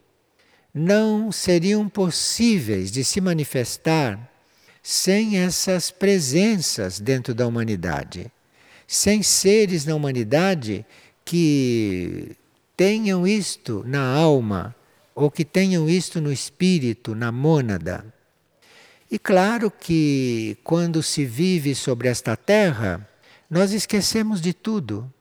não 0.74 1.32
seriam 1.32 1.88
possíveis 1.88 2.92
de 2.92 3.02
se 3.02 3.18
manifestar 3.18 4.30
sem 4.82 5.38
essas 5.38 5.90
presenças 5.90 7.00
dentro 7.00 7.32
da 7.32 7.46
humanidade, 7.46 8.30
sem 8.86 9.22
seres 9.22 9.86
na 9.86 9.94
humanidade 9.94 10.84
que 11.24 12.36
tenham 12.76 13.26
isto 13.26 13.82
na 13.86 14.06
alma 14.06 14.76
ou 15.14 15.30
que 15.30 15.46
tenham 15.46 15.88
isto 15.88 16.20
no 16.20 16.30
espírito, 16.30 17.14
na 17.14 17.32
mônada. 17.32 18.04
E 19.12 19.18
claro 19.18 19.70
que 19.70 20.56
quando 20.64 21.02
se 21.02 21.24
vive 21.24 21.74
sobre 21.74 22.08
esta 22.08 22.36
terra, 22.36 23.06
nós 23.48 23.72
esquecemos 23.72 24.40
de 24.40 24.52
tudo. 24.52 25.12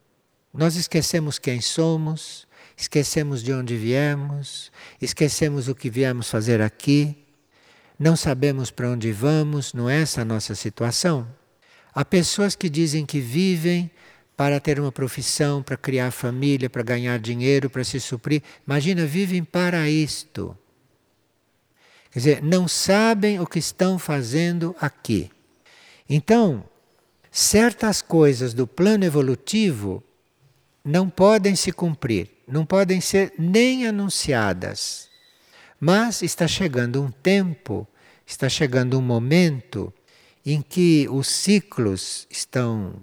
Nós 0.52 0.74
esquecemos 0.74 1.38
quem 1.38 1.60
somos, 1.60 2.48
esquecemos 2.76 3.42
de 3.42 3.52
onde 3.52 3.76
viemos, 3.76 4.72
esquecemos 5.00 5.68
o 5.68 5.74
que 5.74 5.88
viemos 5.88 6.28
fazer 6.28 6.60
aqui 6.60 7.22
não 8.02 8.16
sabemos 8.16 8.68
para 8.68 8.90
onde 8.90 9.12
vamos, 9.12 9.72
não 9.72 9.88
é 9.88 10.02
essa 10.02 10.22
a 10.22 10.24
nossa 10.24 10.56
situação? 10.56 11.24
Há 11.94 12.04
pessoas 12.04 12.56
que 12.56 12.68
dizem 12.68 13.06
que 13.06 13.20
vivem 13.20 13.88
para 14.36 14.58
ter 14.58 14.80
uma 14.80 14.90
profissão, 14.90 15.62
para 15.62 15.76
criar 15.76 16.10
família, 16.10 16.68
para 16.68 16.82
ganhar 16.82 17.20
dinheiro, 17.20 17.70
para 17.70 17.84
se 17.84 18.00
suprir. 18.00 18.42
Imagina, 18.66 19.06
vivem 19.06 19.44
para 19.44 19.88
isto. 19.88 20.58
Quer 22.12 22.18
dizer, 22.18 22.42
não 22.42 22.68
sabem 22.68 23.40
o 23.40 23.46
que 23.46 23.58
estão 23.58 23.98
fazendo 23.98 24.76
aqui. 24.78 25.30
Então, 26.08 26.62
certas 27.30 28.02
coisas 28.02 28.52
do 28.52 28.66
plano 28.66 29.04
evolutivo 29.04 30.04
não 30.84 31.08
podem 31.08 31.56
se 31.56 31.72
cumprir, 31.72 32.28
não 32.46 32.66
podem 32.66 33.00
ser 33.00 33.32
nem 33.38 33.86
anunciadas. 33.86 35.08
Mas 35.80 36.20
está 36.20 36.46
chegando 36.46 37.02
um 37.02 37.10
tempo, 37.10 37.88
está 38.26 38.46
chegando 38.46 38.98
um 38.98 39.02
momento 39.02 39.92
em 40.44 40.60
que 40.60 41.08
os 41.10 41.28
ciclos 41.28 42.26
estão 42.28 42.94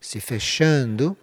se 0.00 0.20
fechando 0.20 1.16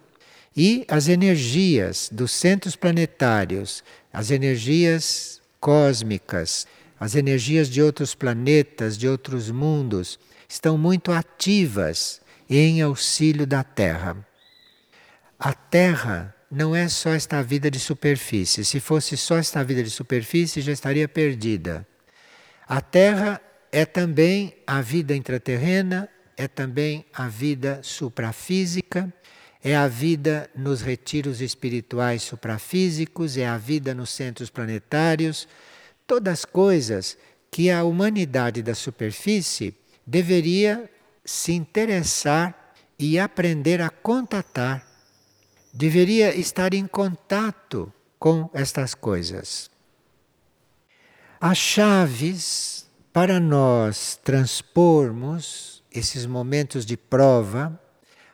e 0.56 0.86
as 0.88 1.06
energias 1.06 2.08
dos 2.10 2.30
centros 2.30 2.76
planetários, 2.76 3.84
as 4.10 4.30
energias 4.30 5.42
cósmicas, 5.60 6.66
as 6.98 7.14
energias 7.14 7.68
de 7.68 7.82
outros 7.82 8.14
planetas, 8.14 8.96
de 8.96 9.08
outros 9.08 9.50
mundos, 9.50 10.18
estão 10.48 10.78
muito 10.78 11.12
ativas 11.12 12.20
em 12.48 12.80
auxílio 12.80 13.46
da 13.46 13.62
Terra. 13.62 14.16
A 15.38 15.52
Terra 15.52 16.34
não 16.50 16.74
é 16.74 16.88
só 16.88 17.10
esta 17.10 17.42
vida 17.42 17.70
de 17.70 17.78
superfície. 17.78 18.64
Se 18.64 18.80
fosse 18.80 19.16
só 19.16 19.36
esta 19.36 19.62
vida 19.62 19.82
de 19.82 19.90
superfície, 19.90 20.60
já 20.60 20.72
estaria 20.72 21.08
perdida. 21.08 21.86
A 22.66 22.80
Terra 22.80 23.40
é 23.70 23.84
também 23.84 24.56
a 24.66 24.80
vida 24.80 25.14
intraterrena, 25.14 26.08
é 26.36 26.48
também 26.48 27.04
a 27.12 27.28
vida 27.28 27.80
suprafísica, 27.82 29.12
é 29.62 29.74
a 29.74 29.88
vida 29.88 30.48
nos 30.54 30.80
retiros 30.80 31.40
espirituais 31.40 32.22
suprafísicos, 32.22 33.36
é 33.36 33.46
a 33.46 33.58
vida 33.58 33.94
nos 33.94 34.10
centros 34.10 34.48
planetários, 34.48 35.48
todas 36.06 36.44
coisas 36.44 37.16
que 37.50 37.70
a 37.70 37.84
humanidade 37.84 38.62
da 38.62 38.74
superfície 38.74 39.74
deveria 40.06 40.90
se 41.24 41.52
interessar 41.52 42.74
e 42.98 43.18
aprender 43.18 43.80
a 43.80 43.90
contatar 43.90 44.86
deveria 45.76 46.34
estar 46.34 46.72
em 46.72 46.86
contato 46.86 47.92
com 48.18 48.48
estas 48.54 48.94
coisas. 48.94 49.70
As 51.38 51.58
chaves 51.58 52.86
para 53.12 53.38
nós 53.38 54.18
transpormos 54.24 55.84
esses 55.92 56.24
momentos 56.24 56.86
de 56.86 56.96
prova, 56.96 57.78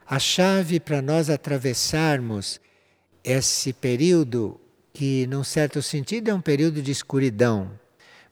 a 0.06 0.20
chave 0.20 0.78
para 0.78 1.02
nós 1.02 1.28
atravessarmos 1.28 2.60
esse 3.24 3.72
período 3.72 4.60
que, 4.92 5.26
num 5.26 5.42
certo 5.44 5.80
sentido, 5.82 6.30
é 6.30 6.34
um 6.34 6.40
período 6.40 6.82
de 6.82 6.90
escuridão, 6.90 7.70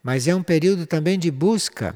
mas 0.02 0.28
é 0.28 0.34
um 0.34 0.42
período 0.42 0.86
também 0.86 1.18
de 1.18 1.30
busca. 1.30 1.94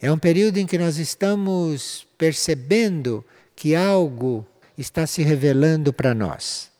É 0.00 0.12
um 0.12 0.18
período 0.18 0.58
em 0.58 0.66
que 0.66 0.76
nós 0.76 0.98
estamos 0.98 2.06
percebendo 2.18 3.24
que 3.54 3.74
algo 3.74 4.46
está 4.76 5.06
se 5.06 5.22
revelando 5.22 5.92
para 5.92 6.14
nós. 6.14 6.70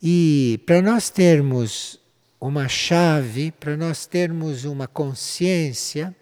E 0.00 0.60
para 0.66 0.80
nós 0.80 1.10
termos 1.10 1.98
uma 2.40 2.68
chave, 2.68 3.50
para 3.52 3.76
nós 3.76 4.06
termos 4.06 4.64
uma 4.64 4.86
consciência 4.86 6.14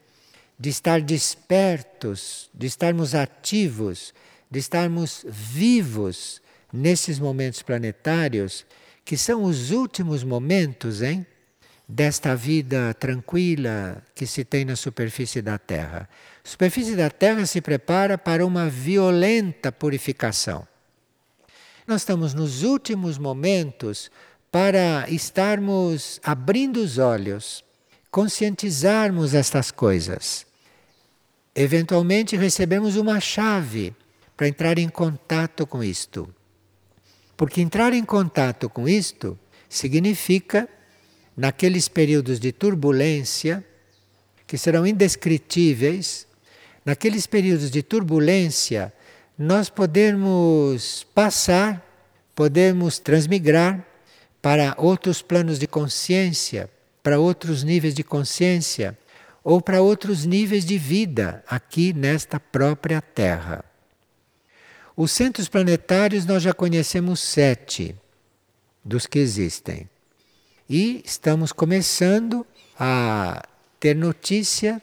de 0.59 0.71
estar 0.71 1.01
despertos, 1.01 2.49
de 2.55 2.67
estarmos 2.67 3.15
ativos, 3.15 4.15
de 4.49 4.61
estarmos 4.61 5.27
vivos 5.29 6.41
nesses 6.73 7.19
momentos 7.19 7.63
planetários, 7.63 8.65
que 9.05 9.17
são 9.17 9.45
os 9.45 9.71
últimos 9.71 10.25
momentos, 10.25 11.03
hein? 11.03 11.27
Desta 11.89 12.35
vida 12.35 12.95
tranquila 12.95 14.03
que 14.15 14.27
se 14.27 14.45
tem 14.45 14.65
na 14.65 14.77
superfície 14.77 15.43
da 15.43 15.59
Terra. 15.59 16.09
A 16.45 16.49
superfície 16.49 16.97
da 16.97 17.11
Terra 17.11 17.45
se 17.45 17.61
prepara 17.61 18.17
para 18.17 18.47
uma 18.47 18.69
violenta 18.69 19.71
purificação. 19.71 20.67
Nós 21.87 22.03
estamos 22.03 22.33
nos 22.33 22.63
últimos 22.63 23.19
momentos 23.19 24.11
para 24.51 25.07
estarmos 25.11 26.21
abrindo 26.23 26.77
os 26.79 26.99
olhos, 26.99 27.65
conscientizarmos 28.11 29.35
estas 29.35 29.71
coisas. 29.71 30.47
Eventualmente 31.55 32.37
recebemos 32.37 32.97
uma 32.97 33.19
chave 33.21 33.95
para 34.37 34.49
entrar 34.49 34.79
em 34.79 34.89
contato 34.89 35.67
com 35.67 35.83
isto. 35.83 36.33
Porque 37.37 37.61
entrar 37.61 37.93
em 37.93 38.05
contato 38.05 38.69
com 38.69 38.89
isto 38.89 39.39
significa, 39.69 40.69
naqueles 41.37 41.89
períodos 41.89 42.39
de 42.39 42.53
turbulência, 42.53 43.65
que 44.47 44.59
serão 44.59 44.87
indescritíveis, 44.87 46.27
naqueles 46.85 47.27
períodos 47.27 47.71
de 47.71 47.83
turbulência, 47.83 48.93
nós 49.39 49.71
podemos 49.71 51.07
passar, 51.15 51.83
podemos 52.35 52.99
transmigrar 52.99 53.87
para 54.43 54.75
outros 54.77 55.23
planos 55.23 55.59
de 55.59 55.67
consciência, 55.67 56.69
para 57.03 57.19
outros 57.19 57.65
níveis 57.65 57.95
de 57.95 58.05
consciência, 58.05 58.99
ou 59.43 59.61
para 59.61 59.83
outros 59.83 60.25
níveis 60.25 60.65
de 60.65 60.79
vida 60.79 61.43
aqui 61.49 61.93
nesta 61.93 62.39
própria 62.39 63.01
Terra. 63.01 63.72
Os 64.97 65.11
centros 65.13 65.49
planetários 65.49 66.27
nós 66.27 66.43
já 66.43 66.53
conhecemos 66.53 67.21
sete 67.21 67.97
dos 68.85 69.07
que 69.07 69.19
existem. 69.19 69.89
E 70.69 71.03
estamos 71.05 71.53
começando 71.53 72.47
a 72.79 73.43
ter 73.79 73.95
notícia 73.95 74.81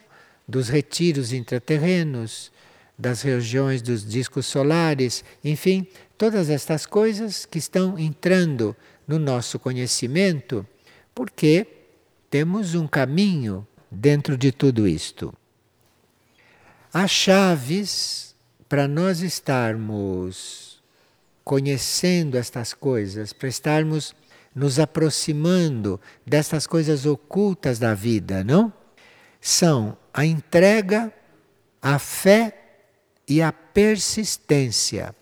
dos 0.48 0.68
retiros 0.68 1.32
intraterrenos, 1.32 2.52
das 2.98 3.22
regiões 3.22 3.82
dos 3.82 4.06
discos 4.06 4.46
solares, 4.46 5.24
enfim, 5.44 5.88
todas 6.18 6.50
estas 6.50 6.86
coisas 6.86 7.46
que 7.46 7.58
estão 7.58 7.98
entrando 7.98 8.76
no 9.08 9.18
nosso 9.18 9.58
conhecimento, 9.58 10.68
porque 11.16 11.66
temos 12.30 12.76
um 12.76 12.88
caminho 12.88 13.66
dentro 13.90 14.38
de 14.38 14.52
tudo 14.52 14.88
isto. 14.88 15.34
As 16.94 17.10
chaves 17.10 18.29
para 18.70 18.88
nós 18.88 19.22
estarmos 19.22 20.80
conhecendo 21.44 22.38
estas 22.38 22.76
coisas, 22.76 23.34
para 23.34 23.50
estarmos 23.50 24.16
nos 24.54 24.80
aproximando 24.80 26.00
destas 26.24 26.68
coisas 26.68 27.08
ocultas 27.08 27.80
da 27.80 27.96
vida, 27.96 28.44
não? 28.44 28.72
São 29.42 29.98
a 30.14 30.24
entrega, 30.24 31.12
a 31.82 31.98
fé 31.98 32.56
e 33.28 33.42
a 33.42 33.52
persistência. 33.52 35.16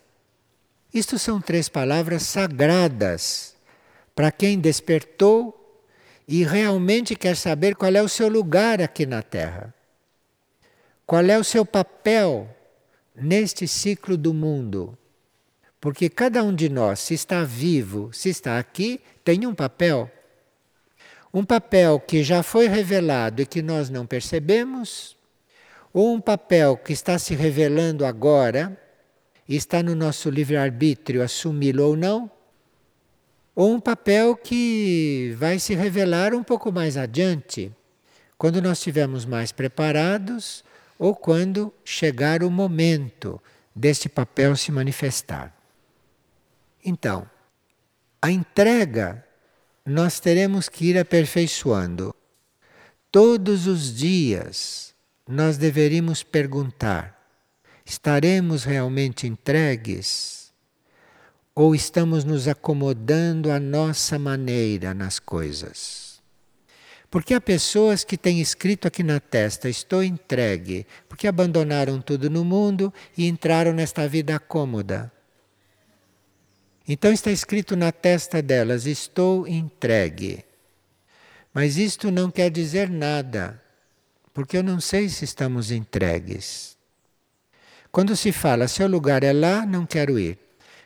Isto 0.94 1.18
são 1.18 1.40
três 1.40 1.70
palavras 1.70 2.24
sagradas 2.24 3.56
para 4.14 4.32
quem 4.32 4.60
despertou 4.60 5.54
e 6.28 6.44
realmente 6.44 7.16
quer 7.16 7.38
saber 7.38 7.76
qual 7.76 7.96
é 7.96 8.02
o 8.02 8.10
seu 8.10 8.28
lugar 8.28 8.82
aqui 8.82 9.06
na 9.06 9.22
Terra. 9.22 9.74
Qual 11.06 11.24
é 11.24 11.38
o 11.38 11.44
seu 11.44 11.66
papel 11.66 12.57
neste 13.20 13.68
ciclo 13.68 14.16
do 14.16 14.34
mundo? 14.34 14.98
Porque 15.80 16.10
cada 16.10 16.44
um 16.44 16.54
de 16.54 16.70
nós, 16.70 17.00
se 17.00 17.14
está 17.14 17.44
vivo, 17.44 18.10
se 18.14 18.30
está 18.30 18.58
aqui, 18.58 19.02
tem 19.24 19.46
um 19.46 19.54
papel. 19.54 20.10
Um 21.34 21.44
papel 21.44 22.00
que 22.00 22.24
já 22.24 22.42
foi 22.42 22.68
revelado 22.68 23.42
e 23.42 23.46
que 23.46 23.62
nós 23.62 23.90
não 23.90 24.06
percebemos, 24.06 25.16
ou 25.94 26.14
um 26.14 26.22
papel 26.22 26.78
que 26.78 26.94
está 26.94 27.18
se 27.20 27.36
revelando 27.36 28.06
agora 28.06 28.80
e 29.48 29.56
está 29.56 29.82
no 29.82 29.96
nosso 29.96 30.30
livre-arbítrio 30.30 31.24
assumi-lo 31.24 31.84
ou 31.84 31.96
não, 31.96 32.30
ou 33.56 33.74
um 33.74 33.80
papel 33.80 34.36
que 34.36 35.34
vai 35.38 35.58
se 35.58 35.74
revelar 35.74 36.34
um 36.34 36.44
pouco 36.44 36.72
mais 36.72 36.98
adiante, 36.98 37.72
quando 38.38 38.62
nós 38.62 38.78
estivermos 38.78 39.26
mais 39.26 39.52
preparados 39.52 40.64
ou 40.98 41.16
quando 41.16 41.74
chegar 41.84 42.44
o 42.44 42.50
momento 42.50 43.42
deste 43.76 44.10
papel 44.10 44.56
se 44.56 44.72
manifestar. 44.72 45.56
Então, 46.84 47.30
a 48.22 48.32
entrega 48.32 49.24
nós 49.86 50.20
teremos 50.20 50.68
que 50.68 50.86
ir 50.86 50.98
aperfeiçoando. 50.98 52.14
Todos 53.12 53.68
os 53.68 53.96
dias 53.96 54.94
nós 55.28 55.58
deveríamos 55.58 56.24
perguntar: 56.24 57.18
Estaremos 57.86 58.64
realmente 58.64 59.28
entregues? 59.28 60.52
Ou 61.56 61.74
estamos 61.74 62.24
nos 62.24 62.48
acomodando 62.48 63.50
à 63.52 63.60
nossa 63.60 64.20
maneira 64.20 64.94
nas 64.94 65.18
coisas? 65.18 66.07
Porque 67.10 67.34
há 67.34 67.42
pessoas 67.42 68.04
que 68.04 68.18
têm 68.18 68.42
escrito 68.42 68.88
aqui 68.88 69.02
na 69.02 69.20
testa: 69.20 69.70
Estou 69.70 70.04
entregue, 70.04 70.86
porque 71.08 71.28
abandonaram 71.28 72.02
tudo 72.02 72.30
no 72.30 72.44
mundo 72.44 72.94
e 73.18 73.28
entraram 73.28 73.72
nesta 73.74 74.08
vida 74.08 74.38
cômoda. 74.40 75.12
Então 76.88 77.12
está 77.12 77.32
escrito 77.32 77.76
na 77.76 77.92
testa 77.92 78.42
delas: 78.42 78.86
Estou 78.86 79.48
entregue. 79.48 80.44
Mas 81.54 81.78
isto 81.78 82.12
não 82.12 82.30
quer 82.30 82.52
dizer 82.52 82.90
nada, 82.90 83.62
porque 84.34 84.58
eu 84.58 84.64
não 84.64 84.80
sei 84.80 85.10
se 85.10 85.26
estamos 85.26 85.72
entregues. 85.72 86.78
Quando 87.92 88.16
se 88.16 88.32
fala 88.32 88.68
seu 88.68 88.88
lugar 88.88 89.24
é 89.24 89.34
lá, 89.34 89.66
não 89.66 89.86
quero 89.86 90.20
ir. 90.20 90.38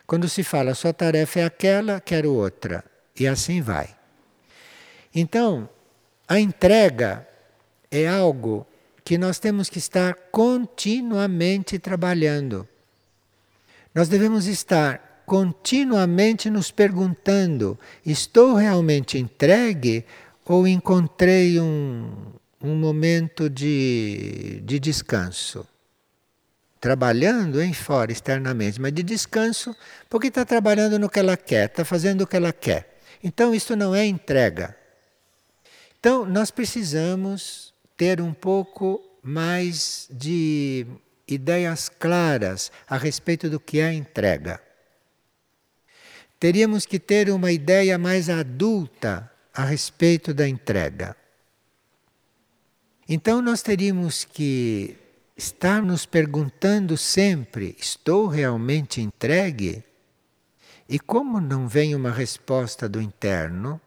Quando 0.07 0.29
se 0.29 0.43
fala 0.43 0.73
sua 0.73 0.93
tarefa 0.93 1.39
é 1.39 1.45
aquela, 1.45 1.99
quero 1.99 2.33
outra. 2.33 2.85
E 3.19 3.27
assim 3.27 3.61
vai. 3.61 3.93
Então, 5.13 5.69
a 6.31 6.39
entrega 6.39 7.27
é 7.91 8.07
algo 8.07 8.65
que 9.03 9.17
nós 9.17 9.37
temos 9.37 9.67
que 9.67 9.79
estar 9.79 10.13
continuamente 10.31 11.77
trabalhando. 11.77 12.65
Nós 13.93 14.07
devemos 14.07 14.45
estar 14.45 15.23
continuamente 15.25 16.49
nos 16.49 16.71
perguntando: 16.71 17.77
estou 18.05 18.53
realmente 18.53 19.17
entregue 19.17 20.05
ou 20.45 20.65
encontrei 20.65 21.59
um, 21.59 22.09
um 22.63 22.75
momento 22.75 23.49
de, 23.49 24.61
de 24.63 24.79
descanso? 24.79 25.67
trabalhando 26.79 27.61
em 27.61 27.73
fora 27.73 28.11
externamente, 28.11 28.81
mas 28.81 28.91
de 28.91 29.03
descanso, 29.03 29.75
porque 30.09 30.29
está 30.29 30.43
trabalhando 30.43 30.97
no 30.97 31.09
que 31.09 31.19
ela 31.19 31.37
quer, 31.37 31.65
está 31.65 31.85
fazendo 31.85 32.21
o 32.21 32.27
que 32.27 32.35
ela 32.35 32.51
quer. 32.51 32.97
Então 33.23 33.53
isso 33.53 33.75
não 33.75 33.93
é 33.93 34.03
entrega. 34.03 34.80
Então 36.01 36.25
nós 36.25 36.49
precisamos 36.49 37.75
ter 37.95 38.19
um 38.19 38.33
pouco 38.33 38.99
mais 39.21 40.09
de 40.09 40.87
ideias 41.27 41.89
claras 41.89 42.71
a 42.89 42.97
respeito 42.97 43.47
do 43.47 43.59
que 43.59 43.79
é 43.79 43.93
entrega. 43.93 44.59
Teríamos 46.39 46.87
que 46.87 46.99
ter 46.99 47.29
uma 47.29 47.51
ideia 47.51 47.99
mais 47.99 48.31
adulta 48.31 49.31
a 49.53 49.63
respeito 49.63 50.33
da 50.33 50.47
entrega. 50.47 51.15
Então 53.07 53.39
nós 53.39 53.61
teríamos 53.61 54.25
que 54.25 54.97
estar 55.37 55.83
nos 55.83 56.07
perguntando 56.07 56.97
sempre: 56.97 57.75
estou 57.79 58.25
realmente 58.25 59.01
entregue? 59.01 59.83
E 60.89 60.97
como 60.97 61.39
não 61.39 61.67
vem 61.67 61.93
uma 61.93 62.09
resposta 62.09 62.89
do 62.89 62.99
interno, 62.99 63.79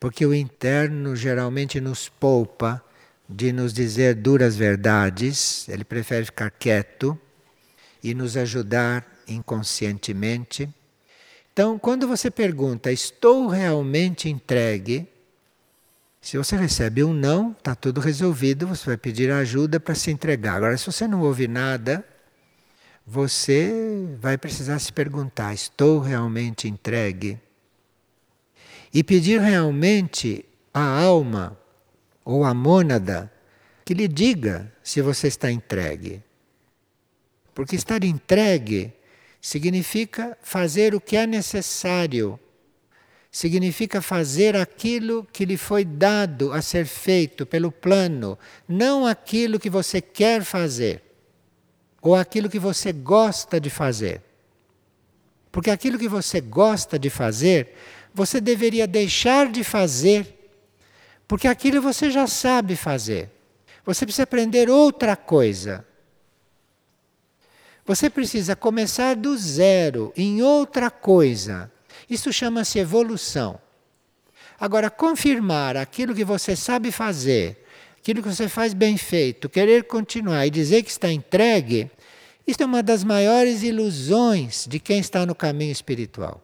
porque 0.00 0.24
o 0.24 0.34
interno 0.34 1.16
geralmente 1.16 1.80
nos 1.80 2.08
poupa 2.08 2.82
de 3.28 3.52
nos 3.52 3.72
dizer 3.72 4.14
duras 4.14 4.56
verdades, 4.56 5.68
ele 5.68 5.84
prefere 5.84 6.24
ficar 6.24 6.50
quieto 6.50 7.18
e 8.02 8.14
nos 8.14 8.36
ajudar 8.36 9.06
inconscientemente. 9.26 10.68
Então, 11.52 11.78
quando 11.78 12.06
você 12.06 12.30
pergunta, 12.30 12.90
estou 12.90 13.48
realmente 13.48 14.28
entregue? 14.28 15.08
Se 16.20 16.36
você 16.36 16.56
recebe 16.56 17.02
um 17.04 17.12
não, 17.12 17.52
está 17.52 17.74
tudo 17.74 18.00
resolvido, 18.00 18.66
você 18.66 18.86
vai 18.86 18.96
pedir 18.96 19.30
ajuda 19.30 19.78
para 19.78 19.94
se 19.94 20.10
entregar. 20.10 20.56
Agora, 20.56 20.76
se 20.76 20.86
você 20.86 21.06
não 21.06 21.20
ouve 21.20 21.48
nada, 21.48 22.04
você 23.06 24.06
vai 24.20 24.38
precisar 24.38 24.78
se 24.78 24.92
perguntar: 24.92 25.52
estou 25.52 25.98
realmente 25.98 26.68
entregue? 26.68 27.38
E 28.92 29.04
pedir 29.04 29.40
realmente 29.40 30.44
à 30.72 31.02
alma 31.02 31.58
ou 32.24 32.44
à 32.44 32.54
mônada 32.54 33.30
que 33.84 33.94
lhe 33.94 34.08
diga 34.08 34.72
se 34.82 35.00
você 35.00 35.28
está 35.28 35.50
entregue. 35.50 36.22
Porque 37.54 37.76
estar 37.76 38.04
entregue 38.04 38.92
significa 39.40 40.36
fazer 40.42 40.94
o 40.94 41.00
que 41.00 41.16
é 41.16 41.26
necessário 41.26 42.38
significa 43.30 44.00
fazer 44.00 44.56
aquilo 44.56 45.26
que 45.32 45.44
lhe 45.44 45.56
foi 45.56 45.84
dado 45.84 46.52
a 46.52 46.62
ser 46.62 46.86
feito 46.86 47.44
pelo 47.44 47.70
plano, 47.70 48.38
não 48.66 49.06
aquilo 49.06 49.58
que 49.58 49.70
você 49.70 50.00
quer 50.00 50.42
fazer 50.42 51.02
ou 52.00 52.14
aquilo 52.14 52.48
que 52.48 52.58
você 52.58 52.92
gosta 52.92 53.60
de 53.60 53.70
fazer. 53.70 54.22
Porque 55.50 55.70
aquilo 55.70 55.98
que 55.98 56.08
você 56.08 56.40
gosta 56.40 56.98
de 56.98 57.10
fazer, 57.10 57.74
você 58.12 58.40
deveria 58.40 58.86
deixar 58.86 59.48
de 59.50 59.62
fazer, 59.62 60.50
porque 61.26 61.46
aquilo 61.46 61.80
você 61.80 62.10
já 62.10 62.26
sabe 62.26 62.76
fazer. 62.76 63.30
Você 63.84 64.04
precisa 64.04 64.24
aprender 64.24 64.68
outra 64.68 65.16
coisa. 65.16 65.84
Você 67.86 68.10
precisa 68.10 68.54
começar 68.54 69.16
do 69.16 69.36
zero 69.36 70.12
em 70.16 70.42
outra 70.42 70.90
coisa 70.90 71.70
isso 72.08 72.32
chama-se 72.32 72.78
evolução. 72.78 73.60
Agora, 74.58 74.90
confirmar 74.90 75.76
aquilo 75.76 76.14
que 76.14 76.24
você 76.24 76.56
sabe 76.56 76.90
fazer, 76.90 77.64
aquilo 77.98 78.22
que 78.22 78.28
você 78.28 78.48
faz 78.48 78.74
bem 78.74 78.96
feito, 78.96 79.48
querer 79.48 79.84
continuar 79.84 80.46
e 80.46 80.50
dizer 80.50 80.82
que 80.82 80.90
está 80.90 81.12
entregue, 81.12 81.90
isso 82.46 82.62
é 82.62 82.66
uma 82.66 82.82
das 82.82 83.04
maiores 83.04 83.62
ilusões 83.62 84.66
de 84.66 84.80
quem 84.80 84.98
está 84.98 85.24
no 85.26 85.34
caminho 85.34 85.70
espiritual. 85.70 86.42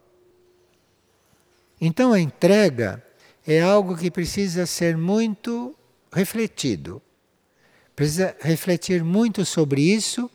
Então, 1.86 2.14
a 2.14 2.18
entrega 2.18 3.04
é 3.46 3.60
algo 3.60 3.94
que 3.94 4.10
precisa 4.10 4.64
ser 4.64 4.96
muito 4.96 5.76
refletido. 6.10 7.02
Precisa 7.94 8.34
refletir 8.40 9.04
muito 9.04 9.44
sobre 9.44 9.82
isso 9.82 10.30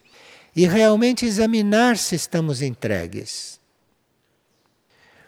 e 0.56 0.68
realmente 0.68 1.26
examinar 1.26 1.98
se 1.98 2.14
estamos 2.14 2.62
entregues. 2.62 3.60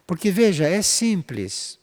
Porque 0.06 0.30
veja, 0.30 0.68
é 0.68 0.84
simples. 0.84 1.80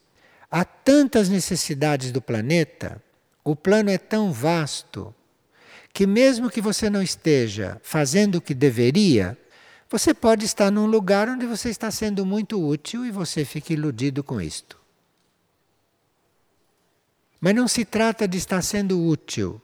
Há 0.48 0.64
tantas 0.64 1.28
necessidades 1.28 2.12
do 2.12 2.22
planeta, 2.22 3.02
o 3.42 3.56
plano 3.56 3.90
é 3.90 3.98
tão 3.98 4.32
vasto, 4.32 5.12
que 5.92 6.06
mesmo 6.06 6.48
que 6.48 6.60
você 6.60 6.88
não 6.88 7.02
esteja 7.02 7.80
fazendo 7.82 8.36
o 8.36 8.40
que 8.40 8.54
deveria, 8.54 9.36
você 9.90 10.12
pode 10.12 10.44
estar 10.44 10.70
num 10.70 10.86
lugar 10.86 11.28
onde 11.28 11.46
você 11.46 11.70
está 11.70 11.90
sendo 11.90 12.26
muito 12.26 12.62
útil 12.62 13.06
e 13.06 13.10
você 13.10 13.44
fica 13.44 13.72
iludido 13.72 14.22
com 14.22 14.40
isto. 14.40 14.78
Mas 17.40 17.54
não 17.54 17.66
se 17.66 17.84
trata 17.84 18.28
de 18.28 18.36
estar 18.36 18.60
sendo 18.62 19.02
útil. 19.02 19.60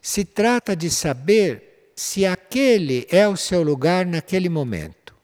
Se 0.00 0.24
trata 0.24 0.74
de 0.74 0.88
saber 0.90 1.92
se 1.94 2.24
aquele 2.24 3.06
é 3.10 3.28
o 3.28 3.36
seu 3.36 3.62
lugar 3.62 4.06
naquele 4.06 4.48
momento. 4.48 5.14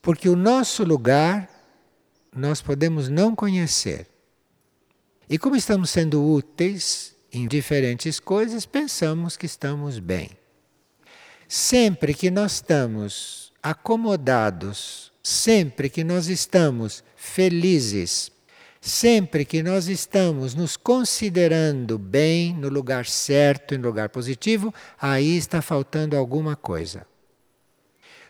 Porque 0.00 0.28
o 0.28 0.36
nosso 0.36 0.84
lugar 0.84 1.50
nós 2.34 2.60
podemos 2.60 3.08
não 3.08 3.34
conhecer. 3.34 4.06
E 5.28 5.38
como 5.38 5.56
estamos 5.56 5.90
sendo 5.90 6.22
úteis 6.22 7.14
em 7.32 7.48
diferentes 7.48 8.20
coisas, 8.20 8.66
pensamos 8.66 9.36
que 9.36 9.46
estamos 9.46 9.98
bem. 9.98 10.30
Sempre 11.56 12.14
que 12.14 12.32
nós 12.32 12.54
estamos 12.54 13.52
acomodados, 13.62 15.12
sempre 15.22 15.88
que 15.88 16.02
nós 16.02 16.26
estamos 16.26 17.04
felizes, 17.14 18.32
Sempre 18.80 19.46
que 19.46 19.62
nós 19.62 19.88
estamos 19.88 20.54
nos 20.54 20.76
considerando 20.76 21.96
bem, 21.96 22.52
no 22.52 22.68
lugar 22.68 23.06
certo, 23.06 23.78
no 23.78 23.86
lugar 23.86 24.10
positivo, 24.10 24.74
aí 25.00 25.38
está 25.38 25.62
faltando 25.62 26.18
alguma 26.18 26.54
coisa. 26.54 27.06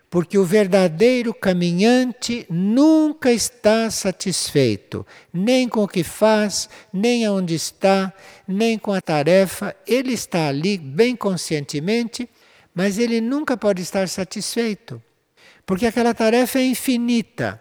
Porque 0.09 0.39
o 0.39 0.45
verdadeiro 0.45 1.35
caminhante 1.35 2.47
nunca 2.49 3.33
está 3.33 3.91
satisfeito, 3.91 5.05
nem 5.33 5.69
com 5.69 5.83
o 5.83 5.89
que 5.89 6.05
faz, 6.05 6.69
nem 6.93 7.27
aonde 7.27 7.57
está, 7.57 8.13
nem 8.47 8.79
com 8.79 8.93
a 8.93 9.01
tarefa. 9.01 9.75
Ele 9.85 10.13
está 10.13 10.47
ali 10.47 10.79
bem 10.79 11.17
conscientemente, 11.17 12.29
mas 12.75 12.99
ele 12.99 13.21
nunca 13.21 13.57
pode 13.57 13.83
estar 13.83 14.09
satisfeito, 14.09 15.01
porque 15.65 15.87
aquela 15.87 16.13
tarefa 16.13 16.59
é 16.59 16.65
infinita. 16.65 17.61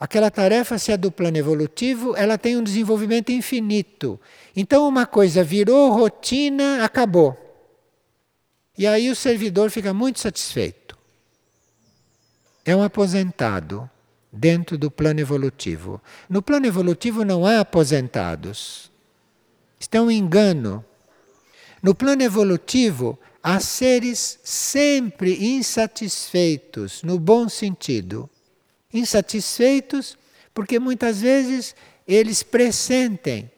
Aquela 0.00 0.30
tarefa, 0.30 0.78
se 0.78 0.90
é 0.92 0.96
do 0.96 1.10
plano 1.10 1.36
evolutivo, 1.36 2.16
ela 2.16 2.36
tem 2.36 2.56
um 2.56 2.62
desenvolvimento 2.62 3.30
infinito. 3.30 4.20
Então, 4.56 4.88
uma 4.88 5.06
coisa 5.06 5.44
virou 5.44 5.92
rotina, 5.92 6.84
acabou. 6.84 7.38
E 8.76 8.86
aí 8.86 9.08
o 9.08 9.14
servidor 9.14 9.70
fica 9.70 9.94
muito 9.94 10.18
satisfeito. 10.18 10.98
É 12.64 12.74
um 12.74 12.82
aposentado 12.82 13.88
dentro 14.32 14.76
do 14.76 14.90
plano 14.90 15.20
evolutivo. 15.20 16.02
No 16.28 16.42
plano 16.42 16.66
evolutivo 16.66 17.24
não 17.24 17.46
há 17.46 17.60
aposentados. 17.60 18.90
Isto 19.78 19.94
é 19.94 20.00
um 20.00 20.10
engano. 20.10 20.84
No 21.82 21.94
plano 21.94 22.22
evolutivo, 22.22 23.18
há 23.44 23.60
seres 23.60 24.40
sempre 24.42 25.44
insatisfeitos, 25.44 27.02
no 27.02 27.18
bom 27.18 27.46
sentido 27.46 28.30
insatisfeitos, 28.90 30.16
porque 30.54 30.78
muitas 30.78 31.20
vezes 31.20 31.74
eles 32.06 32.42
pressentem 32.42 33.50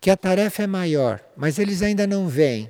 que 0.00 0.10
a 0.10 0.16
tarefa 0.16 0.64
é 0.64 0.66
maior, 0.66 1.24
mas 1.36 1.58
eles 1.58 1.80
ainda 1.80 2.06
não 2.06 2.28
veem. 2.28 2.68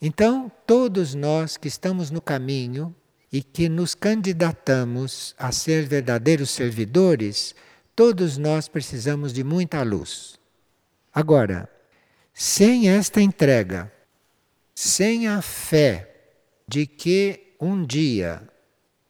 Então, 0.00 0.52
todos 0.66 1.14
nós 1.14 1.56
que 1.56 1.66
estamos 1.66 2.10
no 2.10 2.20
caminho 2.20 2.94
e 3.32 3.42
que 3.42 3.68
nos 3.68 3.94
candidatamos 3.94 5.34
a 5.38 5.50
ser 5.50 5.86
verdadeiros 5.86 6.50
servidores, 6.50 7.54
todos 7.96 8.36
nós 8.36 8.68
precisamos 8.68 9.32
de 9.32 9.42
muita 9.42 9.82
luz. 9.82 10.38
Agora, 11.12 11.68
sem 12.34 12.90
esta 12.90 13.20
entrega, 13.20 13.90
sem 14.78 15.26
a 15.26 15.40
fé 15.40 16.06
de 16.68 16.86
que 16.86 17.54
um 17.58 17.82
dia 17.82 18.46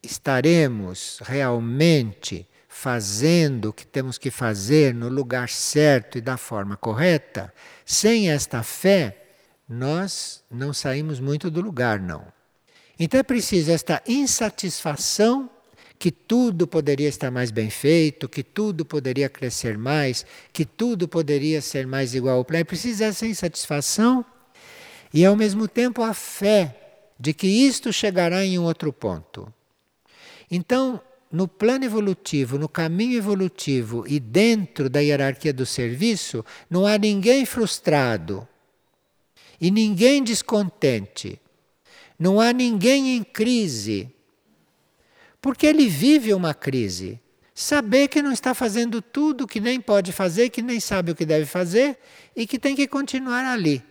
estaremos 0.01 1.19
realmente 1.25 2.49
fazendo 2.69 3.71
o 3.71 3.73
que 3.73 3.85
temos 3.85 4.17
que 4.17 4.31
fazer 4.31 4.95
no 4.95 5.09
lugar 5.09 5.49
certo 5.49 6.19
e 6.19 6.21
da 6.21 6.37
forma 6.37 6.77
correta, 6.77 7.53
sem 7.85 8.31
esta 8.31 8.63
fé, 8.63 9.25
nós 9.69 10.45
não 10.49 10.73
saímos 10.73 11.19
muito 11.19 11.51
do 11.51 11.61
lugar, 11.61 11.99
não. 11.99 12.25
Então 12.97 13.19
é 13.19 13.25
preciso 13.25 13.73
esta 13.73 14.01
insatisfação 14.07 15.51
que 15.99 16.13
tudo 16.13 16.69
poderia 16.69 17.09
estar 17.09 17.33
mais 17.33 17.51
bem 17.51 17.71
feito, 17.71 18.29
que 18.29 18.45
tudo 18.45 18.85
poderia 18.85 19.29
crescer 19.29 19.77
mais, 19.77 20.25
que 20.53 20.65
tudo 20.65 21.09
poderia 21.09 21.61
ser 21.61 21.89
mais 21.89 22.15
igual 22.15 22.37
ao 22.37 22.45
plano. 22.45 22.61
É 22.61 22.65
preciso 22.65 23.03
essa 23.03 23.27
insatisfação 23.27 24.25
e, 25.17 25.25
ao 25.25 25.35
mesmo 25.35 25.67
tempo, 25.67 26.03
a 26.03 26.13
fé 26.13 26.77
de 27.19 27.33
que 27.33 27.47
isto 27.47 27.91
chegará 27.91 28.45
em 28.45 28.59
um 28.59 28.65
outro 28.65 28.93
ponto. 28.93 29.51
Então, 30.51 31.01
no 31.33 31.49
plano 31.49 31.87
evolutivo, 31.87 32.59
no 32.59 32.69
caminho 32.69 33.17
evolutivo 33.17 34.05
e 34.07 34.21
dentro 34.21 34.91
da 34.91 35.01
hierarquia 35.01 35.55
do 35.55 35.65
serviço, 35.65 36.45
não 36.69 36.85
há 36.85 36.99
ninguém 36.99 37.47
frustrado 37.47 38.47
e 39.59 39.71
ninguém 39.71 40.23
descontente. 40.23 41.41
Não 42.19 42.39
há 42.39 42.53
ninguém 42.53 43.17
em 43.17 43.25
crise. 43.25 44.15
Porque 45.41 45.67
ele 45.67 45.89
vive 45.89 46.35
uma 46.35 46.53
crise. 46.53 47.19
Saber 47.55 48.09
que 48.09 48.21
não 48.21 48.33
está 48.33 48.53
fazendo 48.53 49.01
tudo 49.01 49.47
que 49.47 49.61
nem 49.61 49.81
pode 49.81 50.13
fazer, 50.13 50.51
que 50.51 50.61
nem 50.61 50.79
sabe 50.79 51.13
o 51.13 51.17
que 51.17 51.25
deve 51.25 51.47
fazer 51.47 51.99
e 52.37 52.47
que 52.47 52.59
tem 52.59 52.77
que 52.77 52.87
continuar 52.87 53.47
ali. 53.47 53.83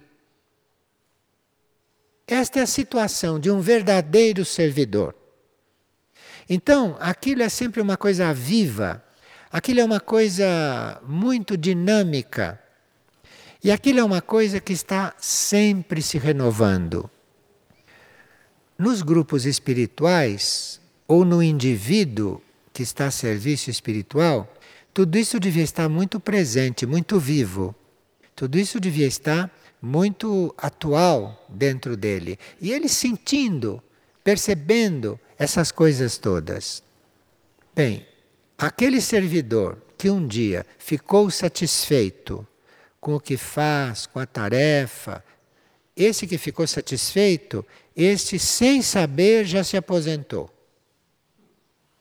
Esta 2.28 2.60
é 2.60 2.64
a 2.64 2.68
situação 2.68 3.40
de 3.40 3.52
um 3.52 3.60
verdadeiro 3.62 4.44
servidor. 4.44 5.16
Então, 6.50 6.96
aquilo 7.00 7.44
é 7.44 7.50
sempre 7.50 7.82
uma 7.82 7.98
coisa 7.98 8.34
viva, 8.34 9.04
aquilo 9.52 9.80
é 9.80 9.86
uma 9.86 10.00
coisa 10.00 11.02
muito 11.08 11.56
dinâmica. 11.56 12.60
E 13.64 13.72
aquilo 13.72 14.00
é 14.00 14.04
uma 14.04 14.22
coisa 14.22 14.60
que 14.60 14.74
está 14.74 15.16
sempre 15.18 16.02
se 16.02 16.18
renovando. 16.18 17.10
Nos 18.78 19.02
grupos 19.02 19.46
espirituais, 19.46 20.80
ou 21.08 21.24
no 21.24 21.42
indivíduo 21.42 22.42
que 22.74 22.84
está 22.84 23.08
a 23.08 23.12
serviço 23.12 23.70
espiritual, 23.70 24.52
tudo 24.94 25.18
isso 25.18 25.40
devia 25.40 25.64
estar 25.64 25.90
muito 25.90 26.20
presente, 26.20 26.86
muito 26.86 27.20
vivo. 27.20 27.76
Tudo 28.36 28.60
isso 28.60 28.80
devia 28.80 29.08
estar 29.08 29.50
muito 29.82 30.54
atual 30.58 31.46
dentro 31.50 31.96
dele. 31.96 32.40
E 32.60 32.72
ele 32.72 32.90
sentindo, 32.90 33.82
percebendo 34.24 35.20
essas 35.38 35.72
coisas 35.72 36.18
todas. 36.18 36.82
Bem, 37.76 38.06
aquele 38.58 39.02
servidor 39.02 39.78
que 39.98 40.10
um 40.10 40.26
dia 40.26 40.66
ficou 40.78 41.30
satisfeito 41.30 42.46
com 43.00 43.16
o 43.16 43.20
que 43.20 43.38
faz, 43.38 44.06
com 44.06 44.20
a 44.20 44.26
tarefa, 44.26 45.24
esse 45.96 46.28
que 46.28 46.38
ficou 46.38 46.68
satisfeito, 46.68 47.66
este 47.96 48.38
sem 48.38 48.82
saber 48.82 49.46
já 49.46 49.64
se 49.64 49.78
aposentou. 49.78 50.50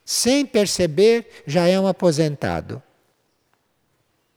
Sem 0.04 0.44
perceber, 0.44 1.28
já 1.46 1.66
é 1.66 1.78
um 1.78 1.86
aposentado. 1.86 2.82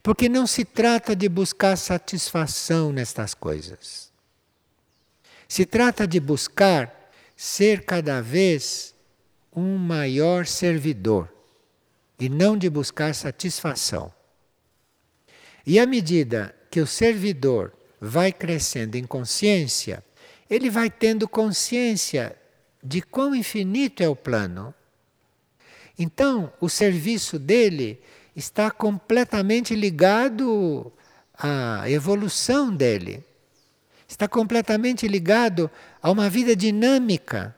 Porque 0.07 0.29
não 0.29 0.47
se 0.47 0.63
trata 0.63 1.13
de 1.13 1.27
buscar 1.27 1.75
satisfação 1.75 2.93
nestas 2.93 3.33
coisas. 3.33 4.09
Se 5.49 5.65
trata 5.65 6.07
de 6.07 6.17
buscar 6.17 7.11
ser 7.35 7.83
cada 7.83 8.21
vez 8.21 8.95
um 9.53 9.77
maior 9.77 10.45
servidor 10.45 11.29
e 12.17 12.29
não 12.29 12.55
de 12.55 12.69
buscar 12.69 13.13
satisfação. 13.13 14.09
E 15.65 15.77
à 15.77 15.85
medida 15.85 16.55
que 16.71 16.79
o 16.79 16.87
servidor 16.87 17.73
vai 17.99 18.31
crescendo 18.31 18.95
em 18.95 19.03
consciência, 19.03 20.01
ele 20.49 20.69
vai 20.69 20.89
tendo 20.89 21.27
consciência 21.27 22.33
de 22.81 23.01
quão 23.01 23.35
infinito 23.35 24.01
é 24.01 24.07
o 24.07 24.15
plano. 24.15 24.73
Então, 25.99 26.53
o 26.61 26.69
serviço 26.69 27.37
dele 27.37 28.01
está 28.37 28.71
completamente 28.71 29.75
ligado 29.75 30.93
à 31.37 31.89
evolução 31.89 32.73
dele 32.73 33.27
está 34.07 34.27
completamente 34.27 35.07
ligado 35.07 35.69
a 36.01 36.09
uma 36.09 36.29
vida 36.29 36.55
dinâmica, 36.55 37.55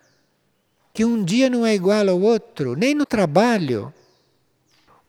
que 0.91 1.05
um 1.05 1.23
dia 1.23 1.49
não 1.49 1.65
é 1.65 1.75
igual 1.75 2.09
ao 2.09 2.19
outro, 2.19 2.75
nem 2.75 2.95
no 2.95 3.05
trabalho. 3.05 3.93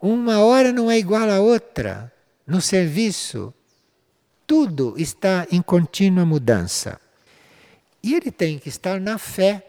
Uma 0.00 0.40
hora 0.40 0.72
não 0.72 0.90
é 0.90 0.98
igual 0.98 1.28
à 1.28 1.40
outra, 1.40 2.12
no 2.46 2.60
serviço. 2.60 3.54
tudo 4.46 4.94
está 4.98 5.46
em 5.50 5.62
contínua 5.62 6.26
mudança. 6.26 7.00
E 8.02 8.14
ele 8.14 8.32
tem 8.32 8.58
que 8.58 8.68
estar 8.68 9.00
na 9.00 9.16
fé 9.16 9.64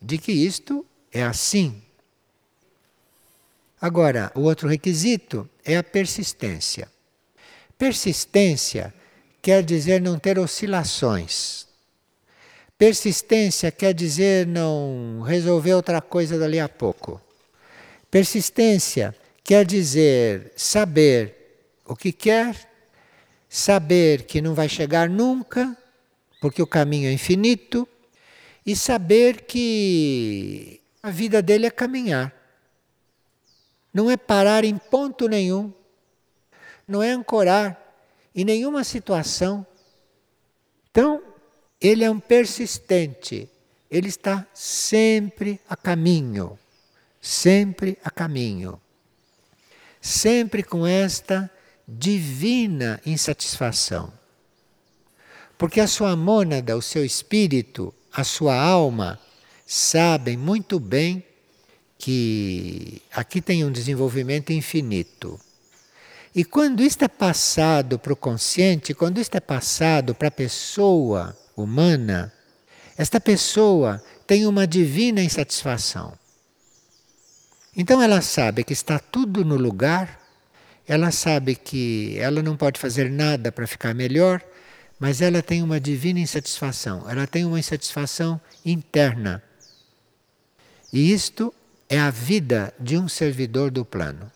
de 0.00 0.18
que 0.18 0.32
isto 0.32 0.84
é 1.10 1.22
assim. 1.22 1.81
Agora, 3.82 4.30
o 4.36 4.42
outro 4.42 4.68
requisito 4.68 5.50
é 5.64 5.76
a 5.76 5.82
persistência. 5.82 6.88
Persistência 7.76 8.94
quer 9.42 9.64
dizer 9.64 10.00
não 10.00 10.20
ter 10.20 10.38
oscilações. 10.38 11.66
Persistência 12.78 13.72
quer 13.72 13.92
dizer 13.92 14.46
não 14.46 15.22
resolver 15.26 15.74
outra 15.74 16.00
coisa 16.00 16.38
dali 16.38 16.60
a 16.60 16.68
pouco. 16.68 17.20
Persistência 18.08 19.16
quer 19.42 19.66
dizer 19.66 20.52
saber 20.56 21.66
o 21.84 21.96
que 21.96 22.12
quer, 22.12 22.54
saber 23.48 24.22
que 24.26 24.40
não 24.40 24.54
vai 24.54 24.68
chegar 24.68 25.10
nunca, 25.10 25.76
porque 26.40 26.62
o 26.62 26.68
caminho 26.68 27.08
é 27.08 27.12
infinito, 27.12 27.88
e 28.64 28.76
saber 28.76 29.42
que 29.42 30.80
a 31.02 31.10
vida 31.10 31.42
dele 31.42 31.66
é 31.66 31.70
caminhar. 31.70 32.41
Não 33.92 34.10
é 34.10 34.16
parar 34.16 34.64
em 34.64 34.76
ponto 34.76 35.28
nenhum, 35.28 35.72
não 36.88 37.02
é 37.02 37.10
ancorar 37.10 37.78
em 38.34 38.44
nenhuma 38.44 38.84
situação. 38.84 39.66
Então, 40.90 41.22
ele 41.80 42.04
é 42.04 42.10
um 42.10 42.20
persistente, 42.20 43.48
ele 43.90 44.08
está 44.08 44.46
sempre 44.54 45.60
a 45.68 45.76
caminho, 45.76 46.58
sempre 47.20 47.98
a 48.02 48.10
caminho, 48.10 48.80
sempre 50.00 50.62
com 50.62 50.86
esta 50.86 51.50
divina 51.86 53.00
insatisfação. 53.04 54.12
Porque 55.58 55.80
a 55.80 55.86
sua 55.86 56.16
mônada, 56.16 56.76
o 56.76 56.82
seu 56.82 57.04
espírito, 57.04 57.94
a 58.12 58.24
sua 58.24 58.54
alma, 58.54 59.20
sabem 59.66 60.36
muito 60.36 60.80
bem 60.80 61.24
que 62.02 63.00
aqui 63.12 63.40
tem 63.40 63.64
um 63.64 63.70
desenvolvimento 63.70 64.52
infinito. 64.52 65.38
E 66.34 66.44
quando 66.44 66.82
isto 66.82 67.04
é 67.04 67.08
passado 67.08 67.96
para 67.96 68.12
o 68.12 68.16
consciente, 68.16 68.92
quando 68.92 69.20
isto 69.20 69.36
é 69.36 69.40
passado 69.40 70.12
para 70.12 70.26
a 70.26 70.32
pessoa 70.32 71.38
humana, 71.56 72.32
esta 72.98 73.20
pessoa 73.20 74.02
tem 74.26 74.48
uma 74.48 74.66
divina 74.66 75.22
insatisfação. 75.22 76.12
Então 77.76 78.02
ela 78.02 78.20
sabe 78.20 78.64
que 78.64 78.72
está 78.72 78.98
tudo 78.98 79.44
no 79.44 79.54
lugar, 79.54 80.20
ela 80.88 81.12
sabe 81.12 81.54
que 81.54 82.18
ela 82.18 82.42
não 82.42 82.56
pode 82.56 82.80
fazer 82.80 83.08
nada 83.08 83.52
para 83.52 83.64
ficar 83.64 83.94
melhor, 83.94 84.42
mas 84.98 85.22
ela 85.22 85.40
tem 85.40 85.62
uma 85.62 85.78
divina 85.78 86.18
insatisfação, 86.18 87.08
ela 87.08 87.28
tem 87.28 87.44
uma 87.44 87.60
insatisfação 87.60 88.40
interna. 88.64 89.40
E 90.92 91.12
isto 91.12 91.54
é 91.92 91.98
a 91.98 92.08
vida 92.08 92.72
de 92.80 92.96
um 92.96 93.06
servidor 93.06 93.70
do 93.70 93.84
plano. 93.84 94.32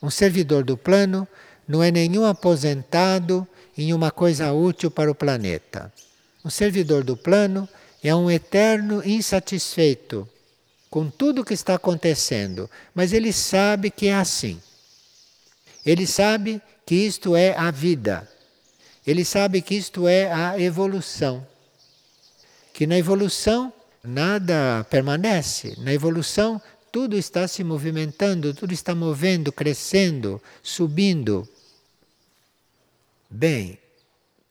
Um 0.00 0.08
servidor 0.08 0.62
do 0.62 0.76
plano 0.76 1.26
não 1.66 1.82
é 1.82 1.90
nenhum 1.90 2.24
aposentado 2.24 3.44
em 3.76 3.92
uma 3.92 4.12
coisa 4.12 4.52
útil 4.52 4.88
para 4.88 5.10
o 5.10 5.14
planeta. 5.14 5.92
Um 6.44 6.48
servidor 6.48 7.02
do 7.02 7.16
plano 7.16 7.68
é 8.00 8.14
um 8.14 8.30
eterno 8.30 9.02
insatisfeito 9.04 10.28
com 10.88 11.10
tudo 11.10 11.40
o 11.40 11.44
que 11.44 11.52
está 11.52 11.74
acontecendo, 11.74 12.70
mas 12.94 13.12
ele 13.12 13.32
sabe 13.32 13.90
que 13.90 14.06
é 14.06 14.14
assim. 14.14 14.62
Ele 15.84 16.06
sabe 16.06 16.62
que 16.86 16.94
isto 16.94 17.34
é 17.34 17.56
a 17.56 17.72
vida. 17.72 18.30
Ele 19.04 19.24
sabe 19.24 19.60
que 19.60 19.74
isto 19.74 20.06
é 20.06 20.32
a 20.32 20.60
evolução. 20.60 21.44
Que 22.72 22.86
na 22.86 22.96
evolução 22.96 23.72
nada 24.06 24.86
permanece. 24.88 25.74
Na 25.78 25.92
evolução 25.92 26.60
tudo 26.90 27.16
está 27.16 27.46
se 27.46 27.62
movimentando, 27.62 28.54
tudo 28.54 28.72
está 28.72 28.94
movendo, 28.94 29.52
crescendo, 29.52 30.40
subindo. 30.62 31.46
Bem, 33.28 33.78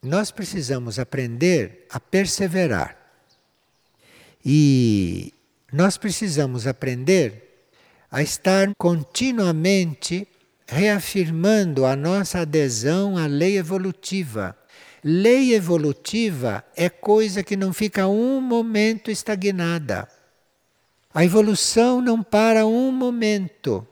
nós 0.02 0.30
precisamos 0.30 0.98
aprender 0.98 1.86
a 1.90 1.98
perseverar. 1.98 2.96
E 4.44 5.32
nós 5.72 5.98
precisamos 5.98 6.66
aprender 6.68 7.66
a 8.10 8.22
estar 8.22 8.72
continuamente 8.78 10.28
reafirmando 10.68 11.84
a 11.84 11.96
nossa 11.96 12.40
adesão 12.40 13.16
à 13.16 13.26
lei 13.26 13.58
evolutiva. 13.58 14.56
Lei 15.08 15.54
evolutiva 15.54 16.64
é 16.74 16.88
coisa 16.88 17.40
que 17.44 17.56
não 17.56 17.72
fica 17.72 18.08
um 18.08 18.40
momento 18.40 19.08
estagnada. 19.08 20.08
A 21.14 21.24
evolução 21.24 22.00
não 22.00 22.24
para 22.24 22.66
um 22.66 22.90
momento. 22.90 23.86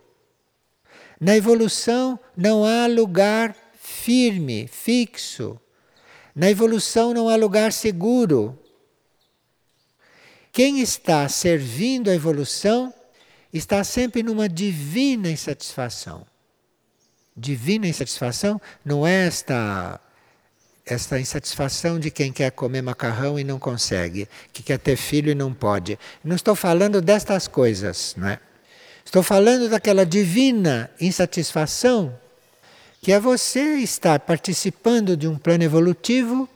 Na 1.21 1.37
evolução 1.37 2.19
não 2.37 2.65
há 2.65 2.89
lugar 2.89 3.55
firme, 3.75 4.67
fixo. 4.67 5.57
Na 6.35 6.51
evolução 6.51 7.15
não 7.15 7.29
há 7.29 7.37
lugar 7.37 7.73
seguro. 7.73 8.59
Quem 10.51 10.81
está 10.81 11.29
servindo 11.29 12.11
a 12.11 12.15
evolução 12.17 12.93
está 13.53 13.85
sempre 13.85 14.21
numa 14.21 14.49
divina 14.49 15.31
insatisfação. 15.31 16.27
Divina 17.37 17.87
insatisfação 17.87 18.61
não 18.85 19.07
é 19.07 19.29
esta 19.29 20.01
esta 20.87 21.19
insatisfação 21.19 21.99
de 21.99 22.11
quem 22.11 22.33
quer 22.33 22.51
comer 22.51 22.83
macarrão 22.83 23.39
e 23.39 23.45
não 23.45 23.59
consegue, 23.59 24.29
que 24.53 24.63
quer 24.63 24.79
ter 24.79 24.97
filho 24.97 25.31
e 25.31 25.35
não 25.35 25.53
pode. 25.55 25.99
Não 26.23 26.37
estou 26.37 26.55
falando 26.55 27.01
destas 27.01 27.49
coisas, 27.49 28.15
não 28.17 28.29
é? 28.29 28.39
Estou 29.05 29.23
falando 29.23 29.69
daquela 29.69 30.05
divina 30.05 30.91
insatisfação 31.01 32.19
que 33.01 33.13
é 33.13 33.21
você 33.21 33.61
estar 33.77 34.19
participando 34.21 35.15
de 35.15 35.29
um 35.29 35.37
plano 35.37 35.63
evolutivo 35.63 36.49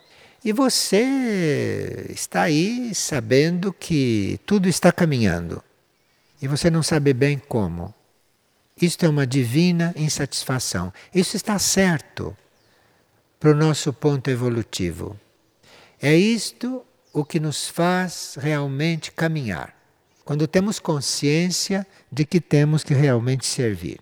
e 0.43 0.51
você 0.51 2.07
está 2.09 2.43
aí 2.43 2.95
sabendo 2.95 3.71
que 3.71 4.41
tudo 4.47 4.67
está 4.67 4.91
caminhando 4.91 5.62
e 6.41 6.49
você 6.49 6.71
não 6.71 6.83
sabe 6.83 7.12
bem 7.12 7.38
como. 7.38 7.95
Isto 8.81 9.05
é 9.05 9.09
uma 9.09 9.27
divina 9.27 9.93
insatisfação. 9.97 10.93
Isso 11.14 11.37
está 11.37 11.59
certo 11.59 12.35
para 13.38 13.51
o 13.51 13.55
nosso 13.55 13.92
ponto 13.92 14.29
evolutivo. 14.29 15.18
É 16.01 16.14
isto 16.14 16.85
o 17.12 17.24
que 17.24 17.40
nos 17.40 17.68
faz 17.68 18.37
realmente 18.38 19.12
caminhar. 19.12 19.74
Quando 20.24 20.46
temos 20.46 20.79
consciência 20.79 21.87
de 22.11 22.24
que 22.24 22.40
temos 22.40 22.85
que 22.85 22.94
realmente 22.94 23.46
servir. 23.46 24.01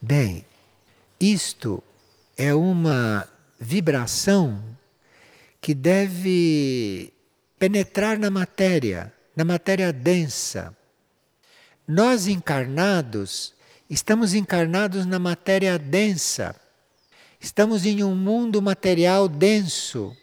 Bem, 0.00 0.44
isto 1.20 1.82
é 2.36 2.54
uma 2.54 3.28
vibração 3.60 4.62
que 5.60 5.74
deve 5.74 7.12
penetrar 7.58 8.18
na 8.18 8.30
matéria, 8.30 9.12
na 9.36 9.44
matéria 9.44 9.92
densa. 9.92 10.74
Nós 11.86 12.26
encarnados, 12.26 13.54
estamos 13.88 14.34
encarnados 14.34 15.04
na 15.04 15.18
matéria 15.18 15.78
densa 15.78 16.54
Estamos 17.44 17.84
em 17.84 18.02
um 18.02 18.14
mundo 18.14 18.62
material 18.62 19.28
denso. 19.28 20.16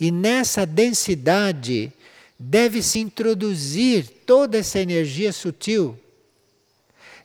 E 0.00 0.10
nessa 0.10 0.64
densidade 0.64 1.92
deve 2.38 2.82
se 2.82 3.00
introduzir 3.00 4.08
toda 4.24 4.56
essa 4.56 4.78
energia 4.78 5.30
sutil. 5.30 5.94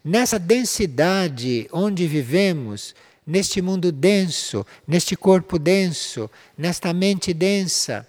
Nessa 0.04 0.38
densidade 0.38 1.70
onde 1.72 2.06
vivemos, 2.06 2.94
neste 3.26 3.62
mundo 3.62 3.94
denso, 3.94 4.68
neste 4.86 5.16
corpo 5.16 5.58
denso, 5.58 6.30
nesta 6.58 6.94
mente 6.94 7.34
densa, 7.34 8.06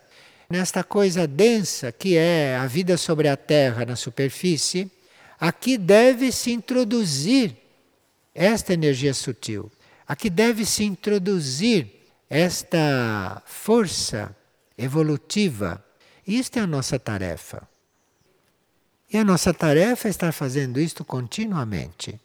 nesta 0.50 0.82
coisa 0.82 1.28
densa 1.28 1.92
que 1.92 2.16
é 2.16 2.56
a 2.56 2.66
vida 2.66 2.96
sobre 2.96 3.28
a 3.28 3.36
terra 3.36 3.86
na 3.86 3.94
superfície, 3.94 4.90
aqui 5.38 5.78
deve 5.78 6.32
se 6.32 6.50
introduzir 6.50 7.56
esta 8.34 8.72
energia 8.72 9.14
sutil. 9.14 9.70
Aqui 10.12 10.28
deve 10.28 10.66
se 10.66 10.84
introduzir 10.84 11.90
esta 12.28 13.42
força 13.46 14.36
evolutiva. 14.76 15.82
Isto 16.26 16.58
é 16.58 16.60
a 16.60 16.66
nossa 16.66 16.98
tarefa. 16.98 17.66
E 19.10 19.16
a 19.16 19.24
nossa 19.24 19.54
tarefa 19.54 20.08
é 20.08 20.10
estar 20.10 20.30
fazendo 20.32 20.78
isto 20.78 21.02
continuamente. 21.02 22.20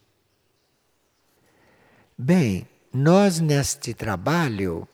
Bem, 2.17 2.67
nós 2.91 3.39
neste 3.39 3.93
trabalho 3.93 4.85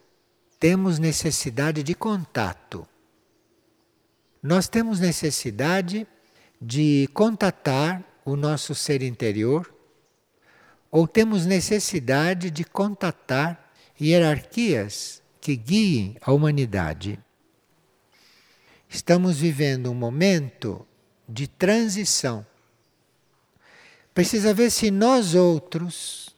temos 0.60 1.00
necessidade 1.00 1.82
de 1.82 1.96
contato. 1.96 2.88
Nós 4.40 4.68
temos 4.68 5.00
necessidade 5.00 6.06
de 6.62 7.10
contatar 7.12 8.04
o 8.24 8.36
nosso 8.36 8.76
ser 8.76 9.02
interior 9.02 9.73
ou 10.94 11.08
temos 11.08 11.48
necessidade 11.48 12.52
de 12.52 12.64
contatar 12.64 13.74
hierarquias 14.00 15.24
que 15.42 15.56
guiem 15.56 16.16
a 16.22 16.32
humanidade. 16.32 17.20
Estamos 18.88 19.40
vivendo 19.40 19.90
um 19.90 19.96
momento 19.96 20.86
de 21.28 21.48
transição. 21.48 22.46
Precisa 24.14 24.54
ver 24.54 24.70
se 24.70 24.92
nós 24.92 25.34
outros, 25.34 26.30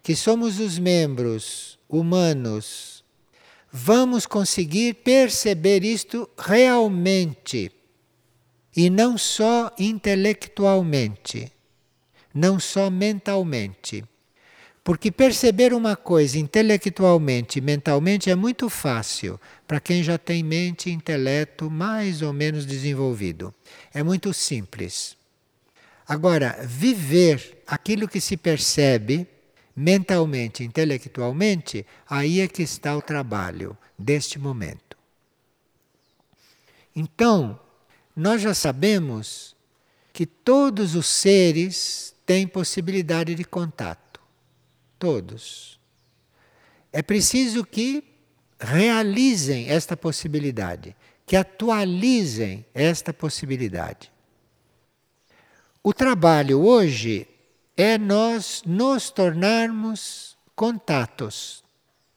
que 0.00 0.14
somos 0.14 0.60
os 0.60 0.78
membros 0.78 1.76
humanos, 1.88 3.02
vamos 3.72 4.26
conseguir 4.26 4.94
perceber 4.94 5.82
isto 5.82 6.30
realmente 6.38 7.72
e 8.76 8.88
não 8.88 9.18
só 9.18 9.74
intelectualmente, 9.76 11.50
não 12.34 12.58
só 12.58 12.90
mentalmente. 12.90 14.04
Porque 14.82 15.10
perceber 15.10 15.74
uma 15.74 15.94
coisa 15.94 16.38
intelectualmente 16.38 17.60
mentalmente 17.60 18.30
é 18.30 18.34
muito 18.34 18.70
fácil 18.70 19.38
para 19.66 19.80
quem 19.80 20.02
já 20.02 20.16
tem 20.16 20.42
mente 20.42 20.88
e 20.88 20.92
intelecto 20.92 21.70
mais 21.70 22.22
ou 22.22 22.32
menos 22.32 22.64
desenvolvido. 22.64 23.54
É 23.92 24.02
muito 24.02 24.32
simples. 24.32 25.16
Agora, 26.06 26.58
viver 26.64 27.62
aquilo 27.66 28.08
que 28.08 28.18
se 28.18 28.36
percebe 28.36 29.26
mentalmente, 29.76 30.64
intelectualmente, 30.64 31.84
aí 32.08 32.40
é 32.40 32.48
que 32.48 32.62
está 32.62 32.96
o 32.96 33.02
trabalho 33.02 33.76
deste 33.98 34.38
momento. 34.38 34.96
Então, 36.96 37.60
nós 38.16 38.40
já 38.40 38.54
sabemos 38.54 39.54
que 40.12 40.26
todos 40.26 40.96
os 40.96 41.06
seres 41.06 42.12
têm 42.28 42.46
possibilidade 42.46 43.34
de 43.34 43.42
contato. 43.42 44.20
Todos. 44.98 45.80
É 46.92 47.00
preciso 47.00 47.64
que 47.64 48.04
realizem 48.60 49.70
esta 49.70 49.96
possibilidade, 49.96 50.94
que 51.24 51.34
atualizem 51.34 52.66
esta 52.74 53.14
possibilidade. 53.14 54.12
O 55.82 55.94
trabalho 55.94 56.60
hoje 56.60 57.26
é 57.74 57.96
nós 57.96 58.62
nos 58.66 59.08
tornarmos 59.08 60.36
contatos 60.54 61.64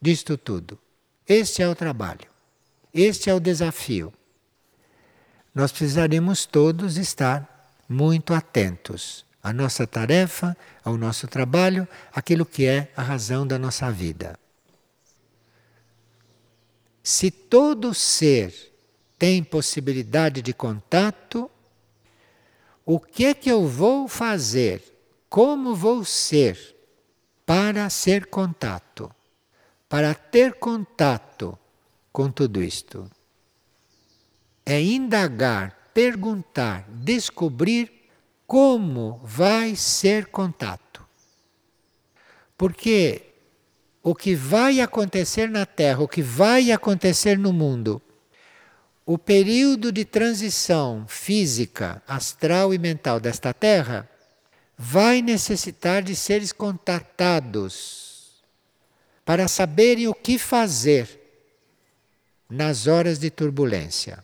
disto 0.01 0.37
tudo. 0.37 0.77
Este 1.25 1.63
é 1.63 1.69
o 1.69 1.75
trabalho. 1.75 2.27
Este 2.93 3.29
é 3.29 3.33
o 3.33 3.39
desafio. 3.39 4.11
Nós 5.55 5.71
precisaremos 5.71 6.45
todos 6.45 6.97
estar 6.97 7.71
muito 7.87 8.33
atentos 8.33 9.30
à 9.43 9.51
nossa 9.51 9.87
tarefa, 9.87 10.55
ao 10.83 10.97
nosso 10.97 11.27
trabalho, 11.27 11.87
aquilo 12.13 12.45
que 12.45 12.65
é 12.65 12.91
a 12.95 13.01
razão 13.01 13.45
da 13.45 13.57
nossa 13.57 13.91
vida. 13.91 14.37
Se 17.03 17.31
todo 17.31 17.93
ser 17.93 18.53
tem 19.17 19.43
possibilidade 19.43 20.41
de 20.41 20.53
contato, 20.53 21.49
o 22.85 22.99
que 22.99 23.25
é 23.25 23.33
que 23.33 23.51
eu 23.51 23.67
vou 23.67 24.07
fazer 24.07 24.83
como 25.29 25.73
vou 25.75 26.03
ser 26.03 26.75
para 27.45 27.89
ser 27.89 28.25
contato, 28.27 29.09
para 29.87 30.13
ter 30.13 30.55
contato 30.55 31.57
com 32.11 32.29
tudo 32.31 32.61
isto? 32.61 33.09
É 34.65 34.81
indagar, 34.81 35.89
perguntar, 35.93 36.85
descobrir 36.89 38.00
como 38.51 39.21
vai 39.23 39.77
ser 39.77 40.25
contato. 40.25 41.07
Porque 42.57 43.21
o 44.03 44.13
que 44.13 44.35
vai 44.35 44.81
acontecer 44.81 45.49
na 45.49 45.65
Terra, 45.65 46.03
o 46.03 46.07
que 46.07 46.21
vai 46.21 46.69
acontecer 46.69 47.39
no 47.39 47.53
mundo, 47.53 48.01
o 49.05 49.17
período 49.17 49.89
de 49.89 50.03
transição 50.03 51.05
física, 51.07 52.03
astral 52.05 52.73
e 52.73 52.77
mental 52.77 53.21
desta 53.21 53.53
Terra 53.53 54.09
vai 54.77 55.21
necessitar 55.21 56.03
de 56.03 56.13
seres 56.13 56.51
contatados 56.51 58.43
para 59.23 59.47
saberem 59.47 60.09
o 60.09 60.13
que 60.13 60.37
fazer 60.37 61.07
nas 62.49 62.85
horas 62.85 63.17
de 63.17 63.29
turbulência. 63.29 64.21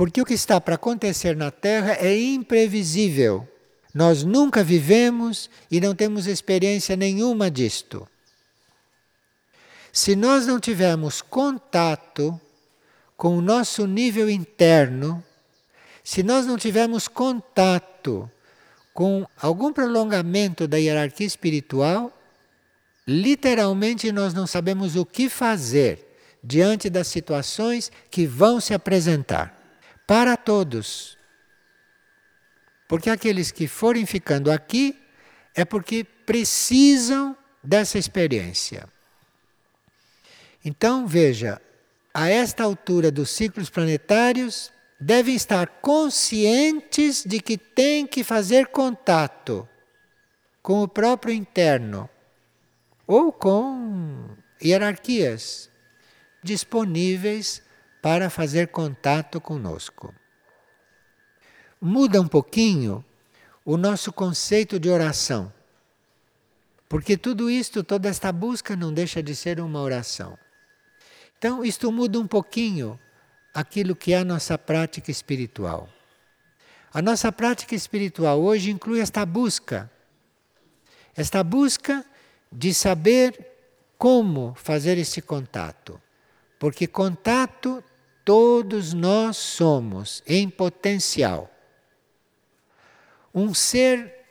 Porque 0.00 0.22
o 0.22 0.24
que 0.24 0.32
está 0.32 0.58
para 0.58 0.76
acontecer 0.76 1.36
na 1.36 1.50
Terra 1.50 1.92
é 2.00 2.18
imprevisível. 2.18 3.46
Nós 3.92 4.24
nunca 4.24 4.64
vivemos 4.64 5.50
e 5.70 5.78
não 5.78 5.94
temos 5.94 6.26
experiência 6.26 6.96
nenhuma 6.96 7.50
disto. 7.50 8.08
Se 9.92 10.16
nós 10.16 10.46
não 10.46 10.58
tivermos 10.58 11.20
contato 11.20 12.40
com 13.14 13.36
o 13.36 13.42
nosso 13.42 13.86
nível 13.86 14.30
interno, 14.30 15.22
se 16.02 16.22
nós 16.22 16.46
não 16.46 16.56
tivermos 16.56 17.06
contato 17.06 18.30
com 18.94 19.26
algum 19.36 19.70
prolongamento 19.70 20.66
da 20.66 20.78
hierarquia 20.78 21.26
espiritual, 21.26 22.10
literalmente 23.06 24.10
nós 24.10 24.32
não 24.32 24.46
sabemos 24.46 24.96
o 24.96 25.04
que 25.04 25.28
fazer 25.28 26.16
diante 26.42 26.88
das 26.88 27.06
situações 27.08 27.92
que 28.10 28.24
vão 28.24 28.62
se 28.62 28.72
apresentar 28.72 29.59
para 30.10 30.36
todos. 30.36 31.16
Porque 32.88 33.08
aqueles 33.08 33.52
que 33.52 33.68
forem 33.68 34.04
ficando 34.04 34.50
aqui 34.50 35.00
é 35.54 35.64
porque 35.64 36.02
precisam 36.02 37.36
dessa 37.62 37.96
experiência. 37.96 38.88
Então, 40.64 41.06
veja, 41.06 41.62
a 42.12 42.28
esta 42.28 42.64
altura 42.64 43.12
dos 43.12 43.30
ciclos 43.30 43.70
planetários, 43.70 44.72
devem 45.00 45.36
estar 45.36 45.68
conscientes 45.80 47.22
de 47.24 47.38
que 47.38 47.56
têm 47.56 48.04
que 48.04 48.24
fazer 48.24 48.66
contato 48.66 49.68
com 50.60 50.82
o 50.82 50.88
próprio 50.88 51.32
interno 51.32 52.10
ou 53.06 53.32
com 53.32 54.28
hierarquias 54.60 55.70
disponíveis 56.42 57.62
para 58.00 58.30
fazer 58.30 58.68
contato 58.68 59.40
conosco. 59.40 60.14
Muda 61.80 62.20
um 62.20 62.28
pouquinho 62.28 63.04
o 63.64 63.76
nosso 63.76 64.12
conceito 64.12 64.78
de 64.78 64.88
oração. 64.88 65.52
Porque 66.88 67.16
tudo 67.16 67.48
isto, 67.48 67.84
toda 67.84 68.08
esta 68.08 68.32
busca 68.32 68.74
não 68.74 68.92
deixa 68.92 69.22
de 69.22 69.34
ser 69.34 69.60
uma 69.60 69.80
oração. 69.80 70.36
Então, 71.38 71.64
isto 71.64 71.90
muda 71.92 72.18
um 72.18 72.26
pouquinho 72.26 72.98
aquilo 73.54 73.94
que 73.94 74.12
é 74.12 74.18
a 74.18 74.24
nossa 74.24 74.58
prática 74.58 75.10
espiritual. 75.10 75.88
A 76.92 77.00
nossa 77.00 77.30
prática 77.30 77.74
espiritual 77.74 78.40
hoje 78.40 78.70
inclui 78.70 79.00
esta 79.00 79.24
busca, 79.24 79.90
esta 81.16 81.44
busca 81.44 82.04
de 82.50 82.74
saber 82.74 83.46
como 83.96 84.54
fazer 84.56 84.98
esse 84.98 85.22
contato. 85.22 86.00
Porque 86.58 86.86
contato 86.86 87.82
todos 88.30 88.94
nós 88.94 89.36
somos 89.36 90.22
em 90.24 90.48
potencial. 90.48 91.50
Um 93.34 93.52
ser 93.52 94.24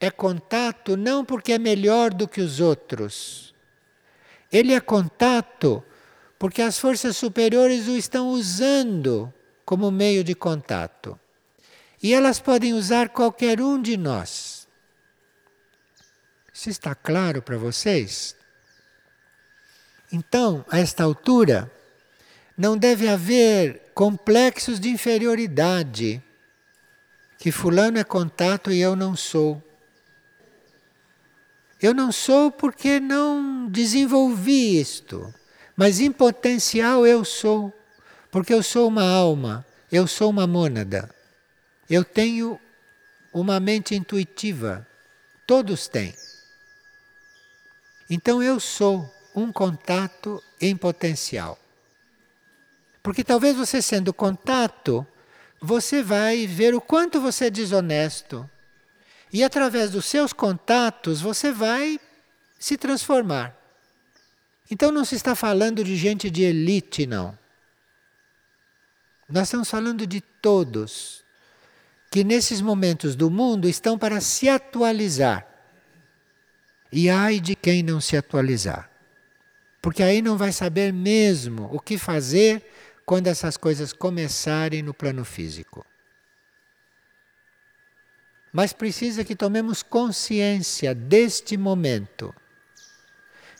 é 0.00 0.10
contato 0.10 0.96
não 0.96 1.22
porque 1.22 1.52
é 1.52 1.58
melhor 1.58 2.14
do 2.14 2.26
que 2.26 2.40
os 2.40 2.60
outros. 2.60 3.54
Ele 4.50 4.72
é 4.72 4.80
contato 4.80 5.84
porque 6.38 6.62
as 6.62 6.78
forças 6.78 7.14
superiores 7.14 7.88
o 7.88 7.94
estão 7.94 8.30
usando 8.30 9.30
como 9.66 9.90
meio 9.90 10.24
de 10.24 10.34
contato. 10.34 11.20
E 12.02 12.14
elas 12.14 12.40
podem 12.40 12.72
usar 12.72 13.10
qualquer 13.10 13.60
um 13.60 13.82
de 13.82 13.98
nós. 13.98 14.66
Isso 16.54 16.70
está 16.70 16.94
claro 16.94 17.42
para 17.42 17.58
vocês? 17.58 18.34
Então, 20.10 20.64
a 20.70 20.78
esta 20.78 21.04
altura, 21.04 21.70
não 22.56 22.76
deve 22.76 23.08
haver 23.08 23.90
complexos 23.94 24.78
de 24.78 24.88
inferioridade, 24.88 26.22
que 27.38 27.50
Fulano 27.50 27.98
é 27.98 28.04
contato 28.04 28.70
e 28.70 28.80
eu 28.80 28.94
não 28.94 29.16
sou. 29.16 29.62
Eu 31.80 31.92
não 31.92 32.12
sou 32.12 32.50
porque 32.52 33.00
não 33.00 33.66
desenvolvi 33.68 34.78
isto. 34.80 35.34
Mas 35.76 35.98
em 35.98 36.12
potencial 36.12 37.06
eu 37.06 37.24
sou, 37.24 37.72
porque 38.30 38.54
eu 38.54 38.62
sou 38.62 38.86
uma 38.86 39.08
alma, 39.08 39.66
eu 39.90 40.06
sou 40.06 40.30
uma 40.30 40.46
mônada. 40.46 41.12
Eu 41.90 42.04
tenho 42.04 42.60
uma 43.32 43.58
mente 43.58 43.94
intuitiva. 43.94 44.86
Todos 45.46 45.88
têm. 45.88 46.14
Então 48.08 48.42
eu 48.42 48.60
sou 48.60 49.12
um 49.34 49.50
contato 49.50 50.42
em 50.60 50.76
potencial. 50.76 51.58
Porque 53.02 53.24
talvez 53.24 53.56
você 53.56 53.82
sendo 53.82 54.12
contato, 54.14 55.06
você 55.60 56.02
vai 56.02 56.46
ver 56.46 56.74
o 56.74 56.80
quanto 56.80 57.20
você 57.20 57.46
é 57.46 57.50
desonesto. 57.50 58.48
E 59.32 59.42
através 59.42 59.90
dos 59.90 60.04
seus 60.04 60.32
contatos 60.32 61.20
você 61.20 61.50
vai 61.50 61.98
se 62.58 62.76
transformar. 62.76 63.56
Então 64.70 64.92
não 64.92 65.04
se 65.04 65.16
está 65.16 65.34
falando 65.34 65.82
de 65.82 65.96
gente 65.96 66.30
de 66.30 66.42
elite, 66.42 67.06
não. 67.06 67.36
Nós 69.28 69.44
estamos 69.44 69.68
falando 69.68 70.06
de 70.06 70.20
todos 70.20 71.24
que 72.10 72.22
nesses 72.22 72.60
momentos 72.60 73.16
do 73.16 73.30
mundo 73.30 73.68
estão 73.68 73.98
para 73.98 74.20
se 74.20 74.48
atualizar. 74.48 75.46
E 76.92 77.08
ai 77.08 77.40
de 77.40 77.56
quem 77.56 77.82
não 77.82 78.00
se 78.00 78.16
atualizar. 78.16 78.90
Porque 79.80 80.02
aí 80.02 80.20
não 80.20 80.36
vai 80.36 80.52
saber 80.52 80.92
mesmo 80.92 81.68
o 81.72 81.80
que 81.80 81.96
fazer 81.96 82.62
quando 83.12 83.26
essas 83.26 83.58
coisas 83.58 83.92
começarem 83.92 84.80
no 84.80 84.94
plano 84.94 85.22
físico. 85.22 85.84
Mas 88.50 88.72
precisa 88.72 89.22
que 89.22 89.36
tomemos 89.36 89.82
consciência 89.82 90.94
deste 90.94 91.58
momento, 91.58 92.34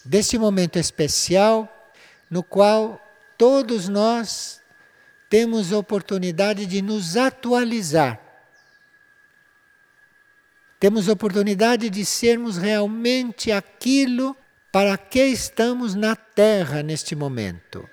deste 0.02 0.38
momento 0.38 0.78
especial 0.78 1.68
no 2.30 2.42
qual 2.42 2.98
todos 3.36 3.90
nós 3.90 4.62
temos 5.28 5.70
oportunidade 5.70 6.64
de 6.64 6.80
nos 6.80 7.18
atualizar. 7.18 8.18
Temos 10.80 11.08
oportunidade 11.08 11.90
de 11.90 12.06
sermos 12.06 12.56
realmente 12.56 13.52
aquilo 13.52 14.34
para 14.72 14.96
que 14.96 15.26
estamos 15.26 15.94
na 15.94 16.16
Terra 16.16 16.82
neste 16.82 17.14
momento. 17.14 17.86